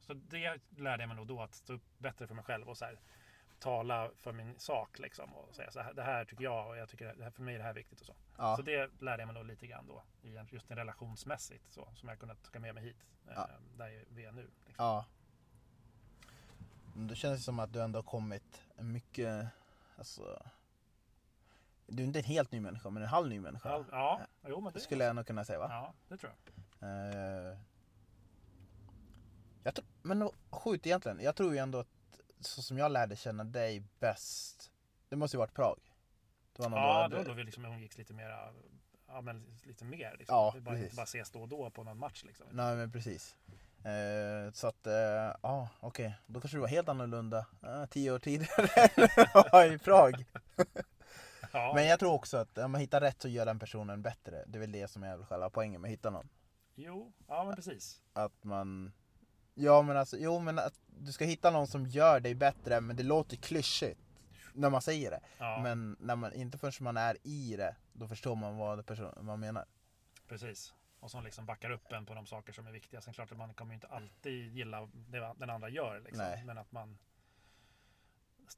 [0.02, 2.78] Så det lärde jag mig nog då, att stå upp bättre för mig själv och
[2.78, 3.00] så här,
[3.60, 5.00] tala för min sak.
[5.00, 7.42] Liksom, och säga så här, det här tycker jag och jag tycker det här, för
[7.42, 8.16] mig är det här viktigt och så.
[8.38, 8.56] Ja.
[8.56, 10.04] Så det lärde jag mig nog lite grann då,
[10.50, 13.06] just en relationsmässigt, så, som jag kunnat ta med mig hit.
[13.28, 13.50] Eh, Ja.
[13.78, 14.50] Där vi är nu.
[14.66, 14.86] Liksom.
[14.86, 15.06] Ja.
[16.96, 19.48] Det känns som att du ändå har kommit mycket,
[20.00, 20.46] alltså.
[21.88, 23.70] Du är inte en helt ny människa, men en halv ny människa.
[23.70, 25.68] Ja, ja, jo, men det, skulle jag nog kunna säga va?
[25.70, 26.54] ja, det tror jag.
[26.90, 27.58] Eh,
[29.64, 31.20] jag tror, men sjukt egentligen.
[31.20, 31.88] Jag tror ju ändå att
[32.40, 34.72] så som jag lärde känna dig bäst,
[35.10, 35.80] det måste ju varit Prag.
[36.54, 38.54] Det var nog Ja, då, hade- då vi liksom umgicks lite mera,
[39.08, 40.16] ja, men lite mer.
[40.20, 40.36] Liksom.
[40.36, 40.86] Ja, vi bara, precis.
[40.86, 42.24] inte bara ses då och då på någon match.
[42.24, 42.48] Liksom.
[42.52, 43.38] Nej men precis.
[43.84, 46.16] Eh, så att, eh, ja okej.
[46.28, 50.26] Då kanske det var helt annorlunda eh, tio år tidigare i Prag.
[51.52, 54.44] Ja, Men jag tror också att om man hittar rätt så gör den personen bättre.
[54.48, 56.30] Det är väl det som är själva poängen med att hitta någon.
[56.76, 58.02] Jo, ja men precis.
[58.14, 58.92] Att man...
[59.54, 62.96] Ja men alltså, jo men att du ska hitta någon som gör dig bättre men
[62.96, 64.00] det låter klyschigt
[64.54, 65.20] när man säger det.
[65.38, 69.14] Ja, Men när man, inte förrän man är i det, då förstår man vad person,
[69.22, 69.66] man menar.
[70.28, 70.74] precis.
[71.00, 73.02] Och som liksom backar upp en på de saker som är viktiga.
[73.02, 76.00] Sen klart att man kommer inte alltid gilla det den andra gör.
[76.00, 76.36] Liksom.
[76.46, 76.98] Men att man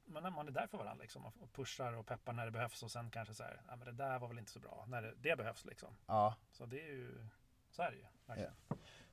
[0.04, 2.90] men man är där för varandra liksom, och pushar och peppar när det behövs och
[2.90, 5.14] sen kanske så här, ja, men det där var väl inte så bra när det,
[5.20, 5.96] det behövs liksom.
[6.06, 6.34] Ja.
[6.52, 7.28] Så det är ju,
[7.70, 8.04] så är det ju.
[8.26, 8.54] verkligen.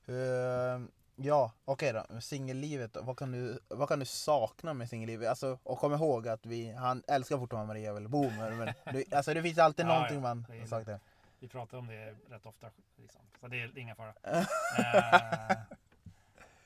[0.09, 2.21] Uh, ja, okej då.
[2.21, 2.97] Singellivet.
[3.01, 5.29] Vad kan, du, vad kan du sakna med singellivet?
[5.29, 9.13] Alltså, och kom ihåg att vi, han älskar fortfarande Maria vill bo med men det,
[9.13, 10.21] alltså, det finns alltid Ja, någonting ja.
[10.21, 10.99] man saknar.
[11.39, 12.71] Vi pratar om det rätt ofta.
[12.95, 13.21] Liksom.
[13.39, 14.13] Så det är inga fara.
[14.23, 14.43] eh,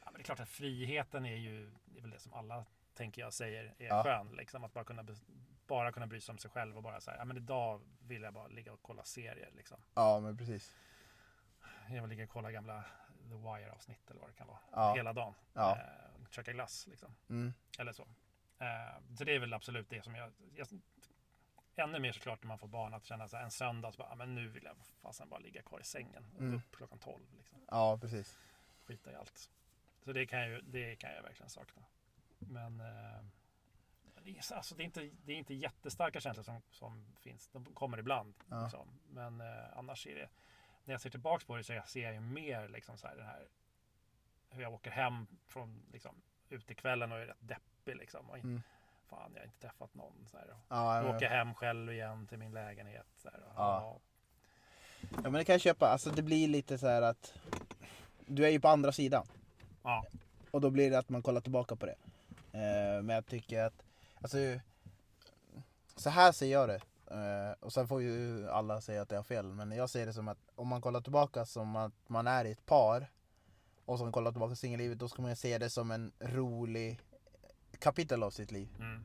[0.03, 2.65] ja, men det är klart att friheten är ju det är väl det som alla
[2.93, 4.03] tänker jag säger är Ja.
[4.03, 4.27] skön.
[4.35, 4.63] Liksom.
[4.63, 5.05] Att bara kunna,
[5.67, 8.33] bara kunna bry sig om sig själv och bara säga ja men idag vill jag
[8.33, 9.51] bara ligga och kolla serier.
[9.55, 9.77] Liksom.
[9.93, 10.75] Ja, men precis.
[11.89, 12.83] Jag vill ligga och kolla gamla
[13.29, 14.59] The Wire avsnitt eller vad det kan vara.
[14.71, 14.93] Ja.
[14.95, 15.33] Hela dagen.
[15.53, 15.77] Ja.
[15.77, 17.15] Eh, käka glass liksom.
[17.29, 17.53] Mm.
[17.79, 18.03] Eller så.
[18.59, 20.67] Eh, så det är väl absolut det som jag, jag
[21.75, 24.09] Ännu mer såklart när man får barn att känna så här, en söndag så bara,
[24.09, 26.25] ja, men nu vill jag fasen bara ligga kvar i sängen.
[26.39, 26.53] Mm.
[26.55, 27.57] upp klockan 12 liksom.
[27.67, 28.39] Ja, precis.
[28.83, 29.49] Skita i allt.
[30.03, 31.83] Så det kan jag, ju- det kan jag verkligen sakna.
[32.39, 33.23] Men eh,
[34.23, 37.47] det, är, så- alltså, det, är inte, det är inte jättestarka känslor som, som finns.
[37.47, 38.33] De kommer ibland.
[38.49, 38.61] Ja.
[38.63, 38.99] Liksom.
[39.09, 40.29] Men eh, annars är det,
[40.85, 43.25] när jag ser tillbaks på det så ser jag ju mer liksom så här, den
[43.25, 43.47] här
[44.49, 48.29] hur jag åker hem från liksom, utekvällen och är rätt deppig liksom.
[48.29, 48.61] Och in, Mm.
[49.09, 50.27] Fan, jag har inte träffat någon.
[50.31, 53.05] Så här, och Ja, åker hem själv igen till min lägenhet.
[53.17, 53.99] Så här, Ja.
[55.01, 55.87] ja, men det kan jag köpa.
[55.87, 57.33] Alltså det blir lite så här att
[58.25, 59.25] du är ju på andra sidan.
[59.83, 60.05] ja,
[60.51, 61.95] Och då blir det att man kollar tillbaka på det.
[62.51, 63.83] Eh, men jag tycker att,
[64.21, 64.37] alltså,
[65.95, 66.81] så här ser jag det.
[67.11, 69.45] Eh, och sen får ju alla säga att jag har fel.
[69.45, 72.51] Men jag ser det som att om man kollar tillbaka som att man är i
[72.51, 73.07] ett par.
[73.85, 74.99] Och sen kollar tillbaka på singellivet.
[74.99, 76.99] Då ska man ju se det som en rolig
[77.79, 78.69] kapitel av sitt liv.
[78.79, 79.03] mm,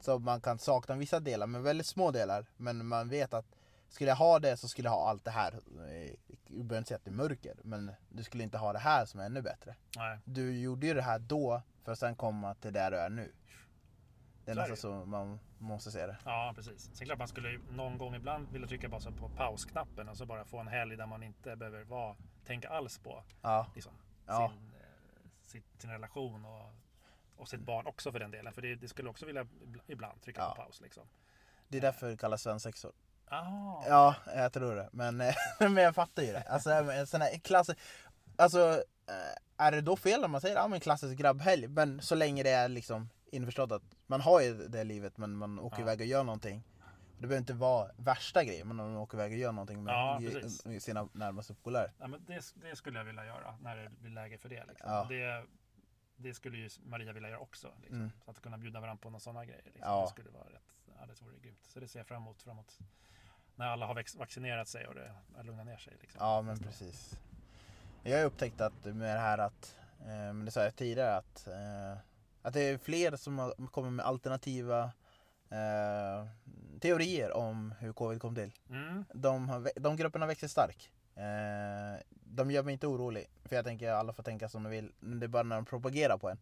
[0.00, 2.46] Så man kan sakna vissa delar, men väldigt små delar.
[2.56, 3.46] Men man vet att
[3.88, 5.52] skulle jag ha det så skulle jag ha allt det här.
[5.52, 6.10] Eh,
[6.48, 9.04] Jag behöver inte säga att det är mörker, men du skulle inte ha det här
[9.06, 12.54] som är ännu bättre nej, du gjorde ju det här då för att sen komma
[12.54, 13.32] till där du är nu.
[14.44, 16.16] Det är Så nästan så man måste se det.
[16.24, 16.90] ja precis.
[16.94, 20.44] Sen klart man skulle någon gång ibland vilja trycka bara på pausknappen och så bara
[20.44, 23.92] få en helg där man inte behöver vara, tänka alls på Ja, liksom,
[24.26, 24.52] Ja.
[25.46, 26.70] sin, eh, sin relation och,
[27.36, 28.52] och sitt barn också för den delen.
[28.52, 30.54] För det, det skulle också vilja ibl- ibland trycka Ja.
[30.56, 31.02] på paus liksom.
[31.68, 32.92] Det är därför det kallas svensexor.
[33.28, 34.88] Ah, Ja, jag tror det.
[34.92, 35.16] Men,
[35.60, 36.42] men jag fattar ju det.
[36.42, 37.70] Alltså, en sån här klass...
[38.36, 41.68] Alltså, eh, är det då fel om man säger ja, men klassisk grabbhelg?
[41.68, 45.58] Men så länge det är liksom införstått att man har ju det livet men man
[45.58, 45.82] åker Ja.
[45.82, 46.62] iväg och gör någonting.
[47.18, 49.94] Det behöver inte vara värsta grejen men om man åker iväg och gör någonting med
[49.94, 51.90] Ja, sina närmaste polare.
[51.98, 54.64] Ja, men det, det skulle jag vilja göra när det blir läge för det.
[54.68, 54.90] Liksom.
[54.92, 55.06] Ja.
[55.08, 55.44] det.
[56.16, 57.72] Det skulle ju Maria vilja göra också.
[57.80, 57.98] Liksom.
[57.98, 58.10] Mm.
[58.24, 59.62] Så att kunna bjuda varandra på några sådana grejer.
[59.64, 59.92] Liksom.
[59.92, 60.02] Ja.
[60.02, 61.66] Det skulle vara rätt, ja, det vore grymt.
[61.66, 62.78] Så det ser jag fram emot framåt.
[63.54, 65.96] När alla har vaccinerat sig och det lugnat ner sig.
[66.00, 66.18] Liksom.
[66.20, 67.18] Ja men precis.
[68.02, 71.98] Jag har upptäckt att med det här att, eh, det sa jag tidigare att, eh,
[72.42, 74.84] att det är fler som kommit med alternativa
[75.50, 76.26] eh,
[76.80, 78.52] teorier om hur covid kom till.
[78.70, 79.04] Mm.
[79.14, 80.92] De, har, de grupperna växer stark.
[81.16, 84.70] Eh, de gör mig inte orolig, för jag tänker att alla får tänka som de
[84.70, 84.92] vill.
[85.00, 86.38] Men det är bara när de propagerar på en.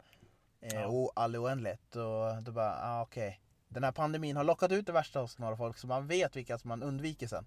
[0.60, 0.87] Eh, Ja.
[0.87, 1.96] och all oändligt.
[1.96, 3.40] Och då bara, ah, okej.
[3.68, 6.58] Den här pandemin har lockat ut det värsta hos några folk så man vet vilka
[6.58, 7.46] som man undviker sen.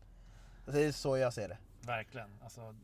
[0.66, 1.58] Det är så jag ser det.
[1.82, 2.40] Verkligen.
[2.44, 2.76] Alltså,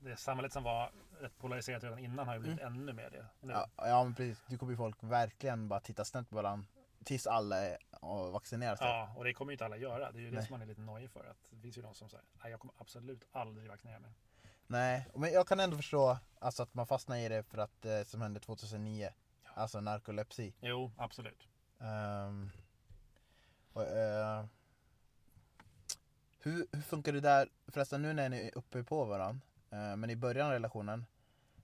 [0.00, 3.24] det samhället som var rätt polariserat redan innan har ju blivit ännu mer det.
[3.40, 3.52] Nu.
[3.52, 3.56] Mm.
[3.76, 4.44] Ja, ja men precis.
[4.46, 6.66] Du kommer ju folk verkligen bara titta snett på varandra
[7.08, 7.78] tills alla är
[8.76, 8.86] sig.
[8.86, 10.12] Ja, och det kommer ju inte alla göra.
[10.12, 10.46] Det är ju det Nej.
[10.46, 11.24] som man är lite nojig för.
[11.24, 14.10] Att det finns ju de som säger nej jag kommer absolut aldrig vaccinera mig.
[14.66, 18.02] Nej, men jag kan ändå förstå alltså, att man fastnar i det för att eh,
[18.02, 19.10] som hände 2009.
[19.54, 20.54] Alltså narkolepsi.
[20.60, 21.48] Jo, absolut.
[21.78, 22.50] Ehm,
[23.72, 24.44] och, eh,
[26.38, 29.40] hur, hur funkar det där, förresten nu när ni är uppe på varandra,
[29.70, 31.06] eh, men i början av relationen,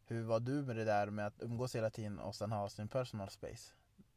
[0.07, 2.88] hur var du med det där med att umgås hela tiden och sen ha sin
[2.88, 3.72] personal space?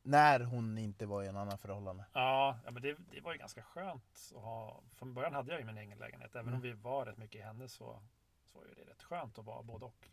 [0.08, 2.06] När hon inte var i en annan förhållande.
[2.14, 4.82] Ja, ja men det, det var ju ganska skönt att ha.
[4.96, 6.36] Från början hade jag ju min egen lägenhet.
[6.36, 6.56] Även Mm.
[6.56, 8.00] om vi var rätt mycket i henne så,
[8.46, 10.10] så var ju det rätt skönt att vara både och.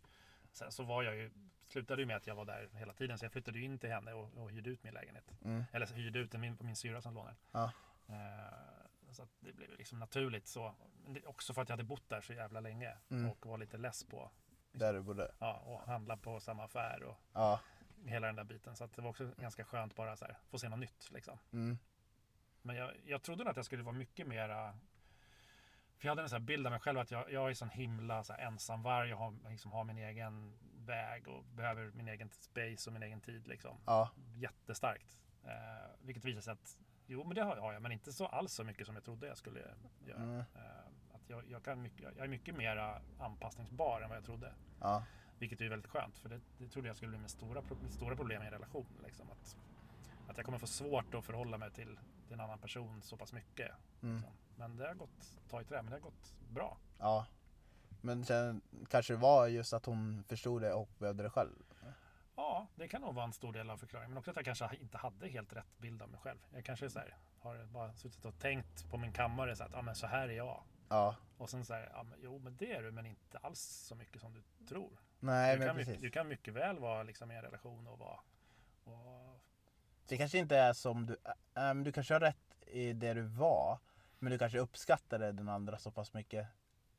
[0.53, 1.31] Sen så var jag ju,
[1.67, 3.19] slutade ju med att jag var där hela tiden.
[3.19, 5.31] Så jag flyttade ju in till henne och, och hyrde ut min lägenhet.
[5.45, 5.65] Mm.
[5.73, 7.37] Eller hyrde ut den på min syra som lånar.
[7.53, 7.73] Ja.
[8.09, 10.75] Eh, så det blev liksom naturligt så.
[11.05, 12.97] Men det, också för att jag hade bott där så jävla länge.
[13.11, 13.31] Mm.
[13.31, 14.31] Och var lite less på
[14.73, 15.33] Där du bodde.
[15.39, 17.61] ja, och handla på samma affär och Ja.
[18.09, 18.77] Hela den där biten.
[18.77, 21.39] Så det var också ganska skönt bara så här, få se något nytt liksom.
[21.53, 21.79] Mm.
[22.63, 24.79] Men jag, jag trodde nog att jag skulle vara mycket mera
[26.05, 28.25] för jag hade en sån bild av mig själv att jag, jag är sån himla
[28.25, 29.09] så här ensamvarg.
[29.11, 30.53] Jag har, liksom, har min egen
[30.87, 33.47] väg och behöver min egen space och min egen tid.
[33.47, 33.77] Liksom.
[33.87, 34.11] Ja.
[34.35, 35.19] Jättestarkt.
[35.45, 35.51] Eh,
[36.01, 37.83] vilket visar sig att jo, men det har jag.
[37.83, 39.61] Men inte så alls så mycket som jag trodde jag skulle
[40.07, 40.23] göra.
[40.23, 40.39] Mm.
[40.39, 40.45] Eh,
[41.15, 44.53] att jag, jag, kan mycket, jag är mycket mera anpassningsbar än vad jag trodde.
[44.81, 45.05] Ja.
[45.39, 46.19] Vilket är väldigt skönt.
[46.19, 48.87] För det, det trodde jag skulle bli mitt stora, stora problem i en relation.
[49.05, 49.31] Liksom.
[49.31, 49.57] Att,
[50.29, 53.33] att jag kommer få svårt att förhålla mig till, till en annan person så pass
[53.33, 53.71] mycket.
[54.03, 54.15] Mm.
[54.15, 54.33] Liksom.
[54.57, 56.79] Men det har gått, ta i trä, men det har gått bra.
[56.99, 57.27] Ja.
[58.01, 61.63] Men sen kanske det var just att hon förstod det och behövde det själv.
[62.37, 64.11] Ja, det kan nog vara en stor del av förklaringen.
[64.11, 66.39] Men också att jag kanske inte hade helt rätt bild av mig själv.
[66.53, 69.83] Jag kanske så här, har bara suttit och tänkt på min kammare så att ah,
[69.83, 70.63] men så här är jag.
[70.95, 71.17] Ja.
[71.39, 73.95] Och sen så här, ah, men, jo men det är du men inte alls så
[73.95, 75.01] mycket som du tror.
[75.21, 75.89] Nej du, men kan precis.
[75.89, 78.21] mycket, du kan mycket väl vara liksom, i en relation och vara
[78.85, 79.41] och,
[80.09, 81.17] Det kanske inte är som du,
[81.55, 83.79] men du kanske har rätt i det du var.
[84.19, 86.47] Men du kanske uppskattade den andra så pass mycket.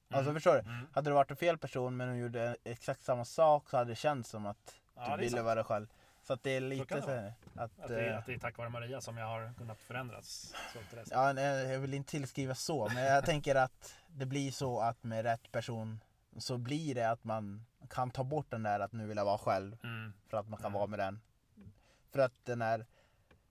[0.09, 0.33] Alltså Mm.
[0.35, 0.59] förstår du?
[0.59, 0.87] Mm.
[0.93, 3.95] Hade det varit en fel person men hon gjorde exakt samma sak så hade det
[3.95, 5.45] känts som att Ja, du ville sant.
[5.45, 5.87] vara själv.
[6.27, 8.37] Så att det är lite det så här, att, Att det, eh, att det är
[8.39, 10.53] tack vare Maria som jag har kunnat förändras.
[10.73, 10.79] Så
[11.11, 15.03] ja, nej, jag vill inte tillskriva så men jag tänker att det blir så att
[15.03, 15.99] med rätt person
[16.37, 19.37] så blir det att man kan ta bort den där att nu vill jag vara
[19.37, 20.13] själv Mm.
[20.27, 20.73] för att man kan Mm.
[20.73, 21.19] vara med den.
[22.11, 22.85] För att den är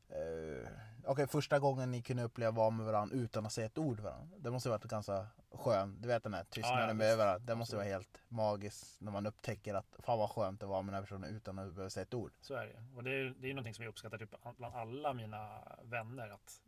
[0.09, 0.69] eh,
[1.07, 4.01] Okej, första gången ni kunde uppleva att vara med varandra utan att säga ett ord
[4.01, 4.37] varandra.
[4.39, 6.03] Det måste varit ganska skönt.
[6.03, 7.39] Du vet den här tystnaden Ja, ja, med varandra.
[7.39, 10.93] Det måste vara helt magiskt när man upptäcker att fan vad skönt det var med
[10.93, 12.33] den här personen utan att behöva säga ett ord.
[12.41, 15.13] Så är det Och det är, det är någonting som jag uppskattar typ bland alla
[15.13, 16.29] mina vänner.
[16.29, 16.61] Att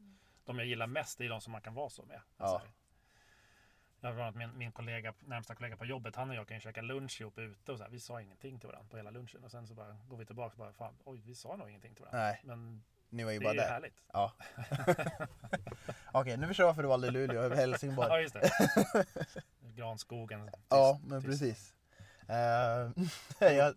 [0.44, 2.20] de jag gillar mest är de som man kan vara så med.
[2.36, 2.66] Alltså,
[4.00, 6.82] Jag har min, min kollega, närmsta kollega på jobbet, han och jag kan ju käka
[6.82, 9.44] lunch ihop ute och så här, vi sa ingenting till varandra på hela lunchen.
[9.44, 11.94] Och sen så bara går vi tillbaka och bara, fan, oj, vi sa nog ingenting
[11.94, 12.22] till varandra.
[12.22, 13.68] Nej, Men ni var ju det bara är ju där.
[13.68, 13.94] härligt.
[14.12, 14.32] Ja.
[16.12, 18.08] Okej, nu förstår jag varför du valde Luleå över Helsingborg.
[18.08, 18.50] Ja, just det.
[19.76, 20.50] Granskogen.
[20.68, 21.30] Ja, men tyst.
[21.40, 21.74] precis.
[22.28, 23.74] Eh, jag,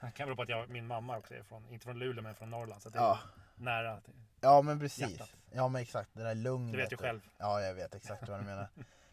[0.00, 2.34] Det kan bero på att jag, min mamma också är från, inte från Luleå men
[2.34, 2.82] från Norrland.
[2.82, 3.18] Så att det är Ja.
[3.56, 4.00] nära.
[4.00, 5.10] till- ja, men precis.
[5.10, 5.30] Hjärtat.
[5.52, 6.10] Ja, men exakt.
[6.12, 6.72] Det där lugnet.
[6.72, 7.20] Du vet ju själv.
[7.38, 8.68] Ja, jag vet exakt vad du menar.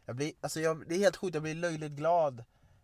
[0.06, 2.40] Jag blir, alltså jag, det är helt sjukt, jag blir löjligt glad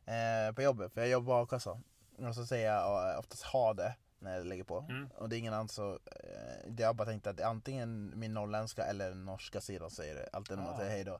[0.05, 0.93] eh, på jobbet.
[0.93, 1.81] För jag jobbar på a-kassa.
[2.27, 4.85] Och så säger jag eh, oftast ha det när jag lägger på.
[4.89, 5.09] Mm.
[5.17, 8.85] Och det är ingen annan så, eh, det jag bara tänkte att antingen min norrländska
[8.85, 10.29] eller norska sidan säger det.
[10.33, 10.77] Alltid när man Ah.
[10.77, 11.19] säger hej då.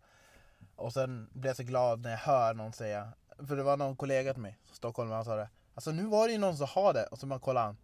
[0.76, 3.14] Och sen blir jag så glad när jag hör någon säga,
[3.48, 5.50] för det var någon kollega till mig, stockholmare, han sa det.
[5.76, 7.78] Alltså nu var det ju någon som har det och så man kollar han.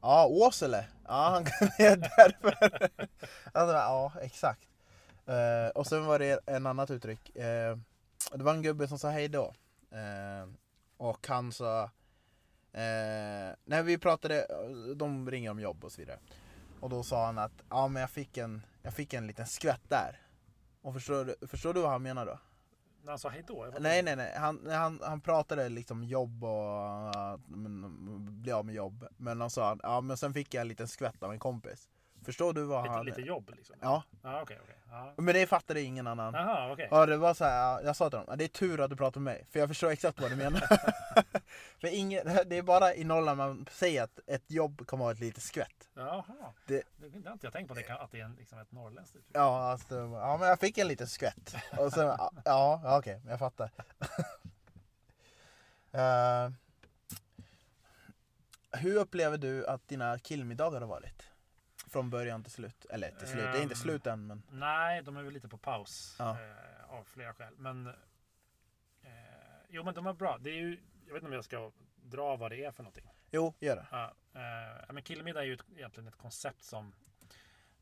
[0.00, 0.86] Ja, Åsele.
[1.06, 1.42] Ja, han
[1.78, 2.88] är därför.
[3.52, 4.68] alltså, ja, exakt.
[5.26, 7.36] Eh, och sen var det en annat uttryck.
[7.36, 7.76] Eh,
[8.32, 9.54] det var en gubbe som sa hej då.
[9.90, 10.48] Eh,
[10.96, 11.90] och han sa...
[12.78, 14.46] Eh, när vi pratade,
[14.96, 16.18] de ringer om jobb och så vidare.
[16.80, 19.82] Och då sa han att ja, men jag fick en, jag fick en liten skvätt
[19.88, 20.20] där.
[20.82, 22.38] Och förstår, du- förstår du vad han menar då?
[23.02, 23.64] När han sa hej då?
[23.64, 28.66] jag fattar Nej nej nej, han, han, han pratade liksom jobb och men, bli av
[28.66, 29.06] med jobb.
[29.16, 31.88] Men han sa ja men sen fick jag en liten skvätt av en kompis.
[32.24, 33.06] Förstår du vad Lite, han...
[33.06, 33.76] lite jobb liksom?
[33.80, 34.77] Ja, Ja, okej, okej.
[34.90, 35.14] Ja.
[35.16, 36.34] men det fattade ingen annan.
[36.34, 36.88] Jaha, okej.
[36.90, 39.20] Ja det var så här, jag sa till dem, det är tur att du pratar
[39.20, 40.60] med mig, för jag förstår exakt vad du menar.
[41.80, 45.20] för ingen, det är bara i Norrland man säger att ett jobb kan vara ett
[45.20, 45.88] litet skvätt.
[45.94, 46.24] Jaha.
[46.66, 48.72] Det- Det, har inte jag tänkt på, det kan, att det är en, liksom ett
[48.72, 49.36] norrländskt uttryck.
[49.36, 51.54] Ja, alltså, ja men jag fick en liten skvätt.
[51.78, 52.30] Och sen, ja,
[52.84, 53.70] ja okej, jag fattar.
[55.92, 56.50] Eh,
[58.72, 61.22] hur upplever du att dina killmiddagar har varit?
[61.88, 62.84] Från början till slut.
[62.90, 64.42] Eller till slut, det är inte Ehm, slut än men...
[64.50, 66.16] Nej, de är väl lite på paus.
[66.18, 66.30] Ja.
[66.40, 67.54] Eh, av flera skäl.
[67.58, 67.86] Men...
[67.86, 67.92] Eh,
[69.68, 70.38] jo, men de är bra.
[70.40, 73.10] Det är ju, jag vet inte om jag ska dra vad det är för någonting.
[73.30, 73.86] Jo, gör det.
[73.90, 76.94] Ja, eh, men killmiddag är ju ett, egentligen ett koncept som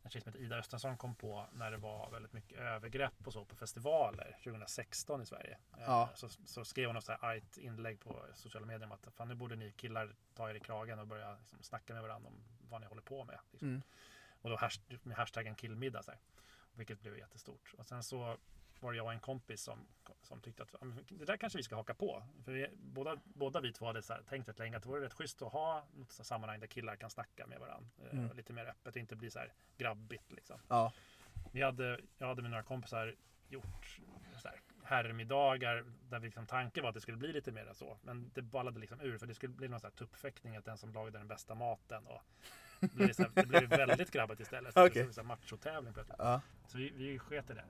[0.07, 3.33] en tjej som heter Ida Östensson kom på när det var väldigt mycket övergrepp och
[3.33, 5.59] så på festivaler 2016 i Sverige.
[5.73, 6.11] Eh, Ja.
[6.15, 9.57] Så, så skrev hon här argt inlägg på sociala medier om att fan, nu borde
[9.57, 12.87] ni killar ta er i kragen och börja liksom, snacka med varandra om vad ni
[12.87, 13.39] håller på med.
[13.51, 13.69] Liksom.
[13.69, 13.83] Mm.
[14.43, 16.03] Och då hash, med hashtaggen killmiddag.
[16.03, 16.21] Så här,
[16.73, 17.75] vilket blev jättestort.
[17.79, 18.37] Och sen så
[18.87, 19.87] var det jag och en kompis som,
[20.23, 22.23] som tyckte att "Ja, men det där kanske vi ska haka på.
[22.45, 25.05] För vi, båda, båda vi två hade så här, tänkt rätt länge att det vore
[25.05, 27.89] rätt schysst att ha något sammanhang där killar kan snacka med varandra.
[28.05, 28.37] Eh, Mm.
[28.37, 30.61] Lite mer öppet och inte bli så här grabbigt liksom.
[30.69, 30.93] Ja.
[31.53, 33.15] Vi hade, jag hade med några kompisar
[33.49, 33.99] gjort
[34.43, 37.99] så här, herrmiddagar där vi liksom, tanken var att det skulle bli lite mer så.
[38.03, 40.79] Men det ballade liksom ur för det skulle bli någon så här tuppfäktning att den
[40.79, 42.07] som lagade den bästa maten.
[42.07, 42.23] Och
[42.81, 44.75] det, blev så här, det blev väldigt grabbigt istället.
[44.75, 46.19] Det blev här machotävling plötsligt.
[46.19, 46.41] Ja.
[46.67, 47.65] Så vi, vi sket i det.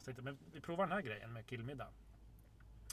[0.00, 1.88] Så tänkte, men vi provar den här grejen med killmiddag.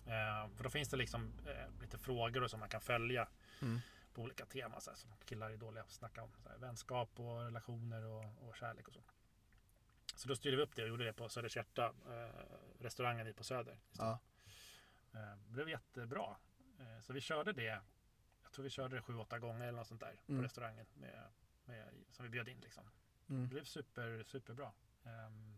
[0.05, 3.27] Eh, för då finns det liksom eh, lite frågor som man kan följa
[3.61, 3.79] Mm.
[4.13, 4.81] på olika teman.
[4.81, 6.31] Så här, som killar är dåliga på att snacka om.
[6.43, 9.01] Så här, vänskap och relationer och, och kärlek och så.
[10.15, 12.43] Så då styrde vi upp det och gjorde det på Söders Hjärta, eh,
[12.79, 13.79] restaurangen i på Söder.
[13.97, 14.19] Ja.
[15.13, 16.35] Eh, det blev jättebra.
[16.79, 17.81] Eh, så vi körde det,
[18.43, 20.39] jag tror vi körde det sju, åtta gånger eller något sånt där Mm.
[20.41, 21.23] på restaurangen med,
[21.65, 22.59] med, som vi bjöd in.
[22.59, 22.83] Liksom.
[23.25, 23.47] Det Mm.
[23.49, 24.71] blev super, superbra.
[25.03, 25.57] Um,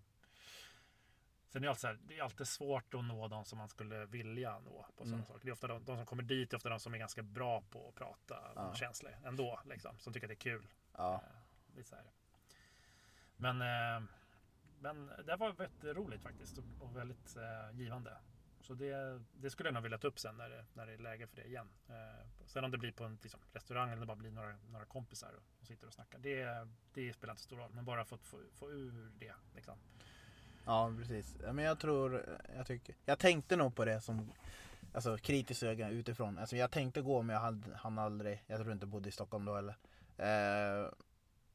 [1.50, 4.06] sen är det alltid, här, det är alltid svårt att nå de som man skulle
[4.06, 5.26] vilja nå på sådana Mm.
[5.26, 5.42] saker.
[5.46, 7.62] Det är ofta de, de som kommer dit är ofta de som är ganska bra
[7.62, 8.68] på att prata Ja.
[8.70, 9.60] om känslor ändå.
[9.66, 10.68] Liksom, som tycker att det är kul.
[10.98, 11.14] Ja.
[11.14, 12.06] Eh, lite så här.
[13.36, 14.10] Men, eh,
[14.80, 18.18] men det var väldigt roligt faktiskt och, väldigt eh, givande.
[18.62, 20.98] Så det, det skulle jag nog vilja ta upp sen när det, när det är
[20.98, 21.70] läge för det igen.
[21.90, 24.86] Eh, sen om det blir på en liksom, restaurang eller det bara blir några, några
[24.86, 26.20] kompisar och, och sitter och snackar.
[26.20, 27.72] Det, det spelar inte stor roll.
[27.74, 29.34] Men bara få, få, få ur det.
[29.56, 29.78] Liksom.
[30.70, 31.38] Ja, precis.
[31.54, 34.32] Men jag tror, jag tycker, jag tänkte nog på det som
[34.94, 36.38] alltså, kritiskt öga utifrån.
[36.38, 39.46] Alltså, jag tänkte gå men jag hade, han aldrig, jag tror inte bodde i Stockholm
[39.46, 39.76] då heller.
[40.18, 40.92] Eh,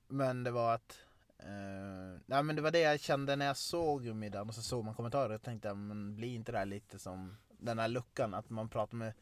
[0.08, 0.98] men det var att,
[1.38, 4.84] eh, nej men det var det jag kände när jag såg middagen och så såg
[4.84, 8.50] man kommentarer och tänkte men blir inte det här lite som den här luckan att
[8.50, 9.12] man pratar med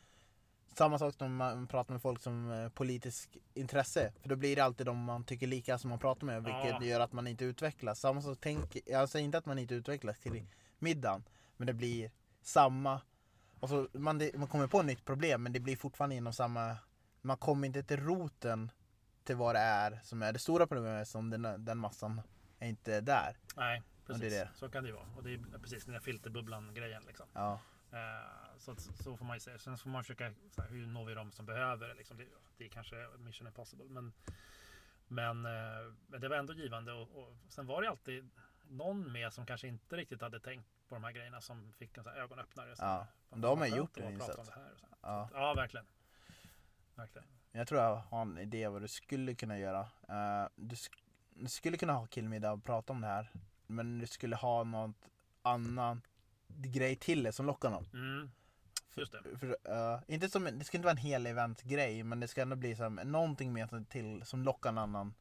[0.77, 4.13] samma sak som man pratar med folk som eh, politisk intresse.
[4.23, 6.83] För då blir det alltid de man tycker lika som man pratar med vilket Ja.
[6.85, 8.01] gör att man inte utvecklas.
[8.01, 10.47] Samma sak tänk, jag säger inte att man inte utvecklas till
[10.79, 11.25] middagen.
[11.57, 12.11] Men det blir
[12.43, 13.01] samma.
[13.61, 16.33] Och så man, det, man kommer på ett nytt problem men det blir fortfarande inom
[16.33, 16.77] samma.
[17.21, 18.71] Man kommer inte till roten
[19.25, 22.21] till vad det är som är det stora problemet som den, den massan
[22.59, 23.37] är inte där.
[23.57, 24.25] Nej, det precis.
[24.33, 24.49] är det.
[24.55, 25.07] Så kan det ju vara.
[25.17, 27.03] Och det är precis den där filterbubblan-grejen.
[27.07, 27.27] Liksom.
[27.33, 27.61] Ja,
[28.59, 29.59] så, att, så får man ju säga.
[29.59, 31.95] Sen får man försöka, så här, hur når vi dem som behöver det?
[31.95, 32.17] Liksom.
[32.17, 32.25] Det,
[32.57, 33.85] det är kanske mission impossible.
[33.89, 34.13] Men,
[35.09, 36.93] men, eh, men det var ändå givande.
[36.93, 38.31] Och, och sen var det alltid
[38.69, 42.05] någon med som kanske inte riktigt hade tänkt på de här grejerna som fick en
[42.05, 42.77] så här ögonöppnare.
[42.77, 44.39] Så, Ja, de har skönt gjort en insats.
[44.39, 44.87] om det här och så.
[45.03, 45.29] ja.
[45.35, 45.87] Ja, verkligen.
[46.95, 47.29] verkligen.
[47.53, 49.81] Jag tror jag har en idé vad du skulle kunna göra.
[50.09, 51.03] Eh, du, sk-
[51.35, 53.33] du skulle kunna ha killmiddag och prata om det här.
[53.67, 55.09] Men du skulle ha något
[55.43, 56.03] annan
[56.57, 57.87] grej till det som lockar någon.
[57.93, 58.31] Mm.
[58.95, 59.39] Just det.
[59.39, 62.57] För, eh, inte som, det ska inte vara en hel eventgrej men det ska ändå
[62.57, 65.15] bli som, någonting mer till som lockar en annan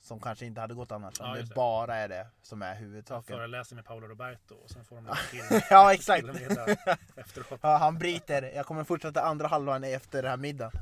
[0.00, 1.14] som kanske inte hade gått annars.
[1.18, 1.54] Ja, om det det.
[1.54, 3.36] bara är det som är Jag huvudsaken.
[3.36, 6.26] föreläser med Paolo Roberto och sen får de till ja exakt.
[7.16, 7.60] efteråt.
[7.62, 10.72] Ja, han bryter, jag kommer fortsätta andra halvan efter den här middagen.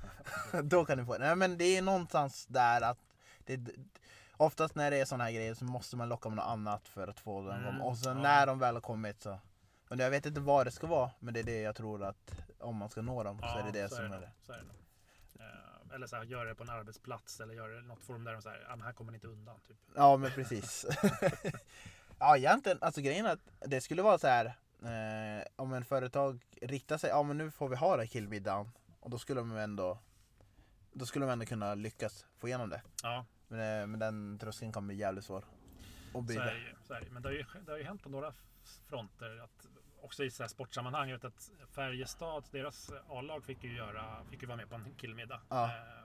[0.63, 2.99] Då kan du få Nej men det är någonstans där att
[3.45, 3.61] det,
[4.37, 7.09] Oftast när det är sådana här grejer så måste man locka med något annat för
[7.09, 8.23] att få den Mm, mm, Och sen ja.
[8.23, 9.39] när de väl har kommit så
[9.91, 12.45] Men jag vet inte vad det ska vara Men det är det jag tror att
[12.59, 14.27] om man ska nå dem så är det det så som är är det.
[14.27, 14.33] det.
[14.47, 15.45] Så är det.
[15.45, 18.33] Eh, eller så här, göra det på en arbetsplats eller göra det något forum där
[18.33, 19.61] de säger ja, men här kommer ni inte undan.
[19.69, 19.77] Typ.
[19.95, 20.87] Ja men precis.
[22.19, 24.47] ja egentligen, alltså grejen är att det skulle vara så här
[24.83, 28.71] eh, om en företag riktar sig, ja men nu får vi ha det killmiddagen
[29.01, 29.99] och då skulle de ändå
[30.93, 32.83] då skulle de ändå kunna lyckas få igenom det.
[33.03, 35.45] Ja, Men, eh, men den tröskeln kommer bli jävligt svår.
[36.15, 36.75] att så är det ju.
[36.87, 37.11] Så är det.
[37.11, 38.33] Men det har, ju, det har ju hänt på några
[38.87, 39.41] fronter.
[39.45, 39.67] Att,
[40.03, 41.09] också i så här sportsammanhang.
[41.09, 44.95] Jag vet att Färjestad, deras A-lag fick ju, göra, fick ju vara med på en
[44.95, 45.41] killmiddag.
[45.49, 45.65] Ja.
[45.65, 46.05] Eh,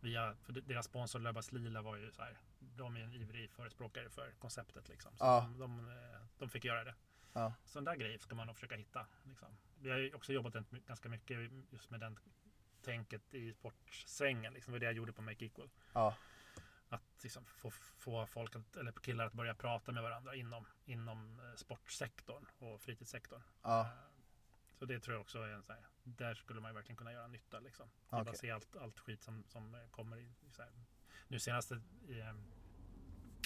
[0.00, 2.38] via, för deras sponsor Löfbergs Lila var ju så här.
[2.58, 5.12] De är en ivrig förespråkare för konceptet liksom.
[5.16, 5.40] Så Ja.
[5.52, 6.94] de, de, eh, de fick göra det.
[7.32, 7.54] Ja.
[7.64, 9.06] Sån där grej ska man nog försöka hitta.
[9.22, 9.48] Liksom.
[9.80, 10.54] Vi har ju också jobbat
[10.86, 12.18] ganska mycket just med den
[12.82, 14.52] tänket i sportsvängen.
[14.54, 14.72] Liksom.
[14.72, 15.70] Det var det jag gjorde på Make Equal.
[15.92, 16.14] Ja.
[16.92, 21.40] Att liksom få, få folk, att, eller killar att börja prata med varandra inom, inom
[21.40, 23.42] eh, sportsektorn och fritidssektorn.
[23.62, 23.80] Ja.
[23.80, 23.86] Eh,
[24.78, 27.26] Så det tror jag också är en så här, där skulle man verkligen kunna göra
[27.26, 27.60] nytta.
[27.60, 27.86] Liksom.
[27.86, 30.72] Är bara se allt, allt skit som, som eh, kommer i, i så här.
[31.28, 31.74] Nu senaste
[32.08, 32.34] eh,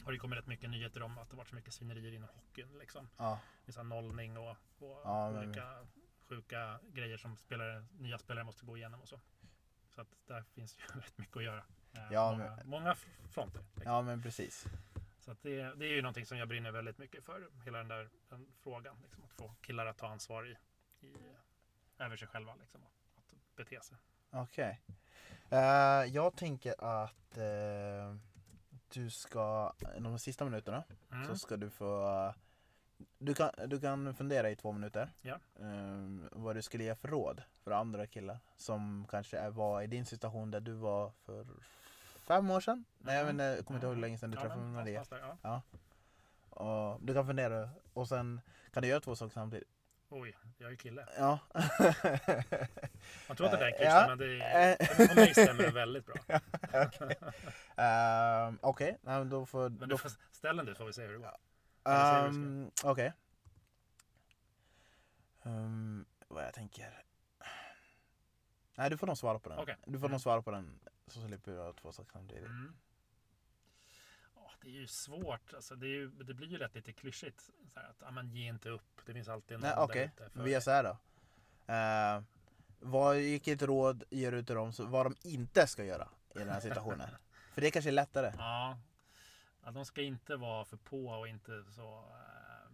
[0.04, 2.78] har det kommit rätt mycket nyheter om att det varit så mycket svinerier inom hockeyn.
[2.78, 3.08] Liksom.
[3.16, 3.40] Ja.
[3.64, 5.86] Det är så här nollning och, och Ja, men- olika
[6.28, 9.20] sjuka grejer som spelare, nya spelare måste gå igenom och så.
[9.88, 11.64] Så att där finns ju rätt mycket att göra.
[11.94, 12.94] Eh, Ja, många, många
[13.30, 13.60] fronter.
[13.74, 13.92] Liksom.
[13.92, 14.64] ja men precis.
[15.18, 17.48] Så det, det är ju någonting som jag brinner väldigt mycket för.
[17.64, 18.96] Hela den där den frågan.
[19.02, 20.56] Liksom, att få killar att ta ansvar i,
[21.06, 21.14] i,
[21.98, 22.54] över sig själva.
[22.60, 22.80] Liksom,
[23.16, 23.96] att bete sig.
[24.30, 24.80] Okej.
[25.50, 25.58] Eh,
[26.14, 28.16] jag tänker att eh,
[28.92, 31.26] du ska, de sista minuterna, Mm.
[31.26, 32.34] så ska du få
[33.18, 35.34] du kan, du kan fundera i två minuter Ja.
[35.60, 39.86] eh, vad du skulle ge för råd för andra killar som kanske är, var i
[39.86, 41.46] din situation där du var för
[42.26, 42.84] fem år sedan.
[42.98, 43.36] Nej, jag, Mm.
[43.36, 45.04] vet inte, jag kommer inte ihåg hur länge sedan du Ja, träffade men Maria.
[45.10, 45.62] där, Ja.
[46.50, 48.40] Och du kan fundera och sen
[48.72, 49.68] kan du göra två saker samtidigt.
[50.08, 51.08] Oj, jag är ju kille.
[51.18, 51.38] Ja.
[53.28, 54.06] Man tror att det där är en klyscha, ja.
[54.08, 54.76] men det är,
[55.10, 56.14] om mig stämmer det väldigt bra.
[57.84, 59.68] Ehm, Okej, nej, men då får...
[59.70, 61.36] Men du får ställa den du får vi se hur det går.
[61.84, 63.12] eller säger du Um, Okej.
[65.42, 67.02] Ehm, vad jag tänker.
[68.74, 69.58] Nej, du får nog svara på den.
[69.58, 69.76] Okej.
[69.86, 70.10] Du får Mm.
[70.10, 72.44] nog svara på den så slipper ha två saker samtidigt.
[72.46, 72.74] Mm.
[74.34, 75.52] Ja, det är ju svårt.
[75.54, 77.40] Alltså, det, är ju, det blir ju lätt lite klyschigt.
[77.74, 79.00] Så här, att ja, men ge inte upp.
[79.06, 80.04] Det finns alltid någon Nej, där okej.
[80.16, 80.62] ute för Vi gör dig.
[80.62, 80.90] så här då.
[81.72, 82.22] Uh,
[82.90, 86.48] vad, vilket råd ger du till dem så, vad de inte ska göra i den
[86.48, 87.08] här situationen?
[87.54, 88.32] För det kanske är lättare.
[88.38, 88.78] Ja.
[89.64, 91.98] ja, de ska inte vara för på och inte så...
[91.98, 92.72] Eh,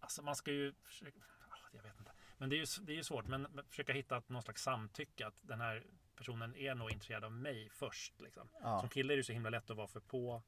[0.00, 1.18] alltså man ska ju försöka...
[1.50, 2.09] ah, Jag vet inte.
[2.40, 3.26] Men det är ju, det är svårt.
[3.26, 5.26] Men försöka hitta någon slags samtycke.
[5.26, 5.86] Att den här
[6.16, 8.20] personen är nog intresserad av mig först.
[8.20, 8.48] Liksom.
[8.62, 8.80] Ja.
[8.80, 10.42] Som kille är det så himla lätt att vara för på.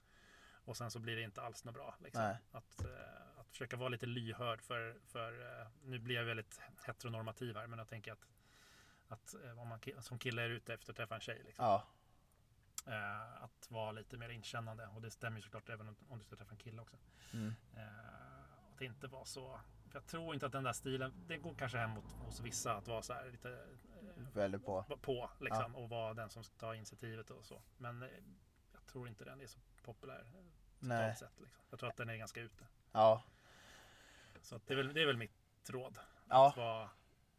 [0.65, 1.95] Och sen så blir det inte alls något bra.
[2.01, 2.35] Liksom.
[2.53, 7.57] Att, eh, att försöka vara lite lyhörd för, för eh, nu blir jag väldigt heteronormativ
[7.57, 8.27] här, men jag tänker att,
[9.09, 11.43] att eh, om man som kille är ute efter att träffa en tjej.
[11.45, 11.65] Liksom.
[11.65, 11.87] Ja.
[12.87, 14.87] Eh, att vara lite mer inkännande.
[14.87, 16.97] Och det stämmer ju såklart även om, om du ska träffa en kille också.
[17.33, 17.55] Mm.
[17.77, 19.61] Eh, att inte vara så...
[19.93, 22.89] Jag tror inte att den där stilen, det går kanske hem mot, hos vissa att
[22.89, 24.85] vara så här lite eh, Väldigt på.
[25.03, 27.63] på liksom, och vara den som ska ta initiativet och så.
[27.77, 28.09] Men eh,
[28.73, 31.41] jag tror inte den är så populär eh, totalt sett.
[31.41, 31.63] Liksom.
[31.71, 32.67] Jag tror att den är ganska ute.
[32.93, 33.23] Ja.
[34.43, 35.99] Så det, är väl, det är väl mitt råd.
[36.29, 36.49] Ja.
[36.49, 36.91] Att vara,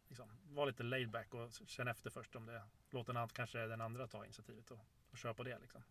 [0.08, 2.62] liksom, vara lite laid back och känna efter först om det.
[2.90, 4.80] Låt den, kanske den andra ta initiativet och,
[5.12, 5.60] och köra på det.
[5.60, 5.84] Liksom.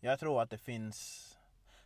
[0.00, 1.38] Jag tror att det finns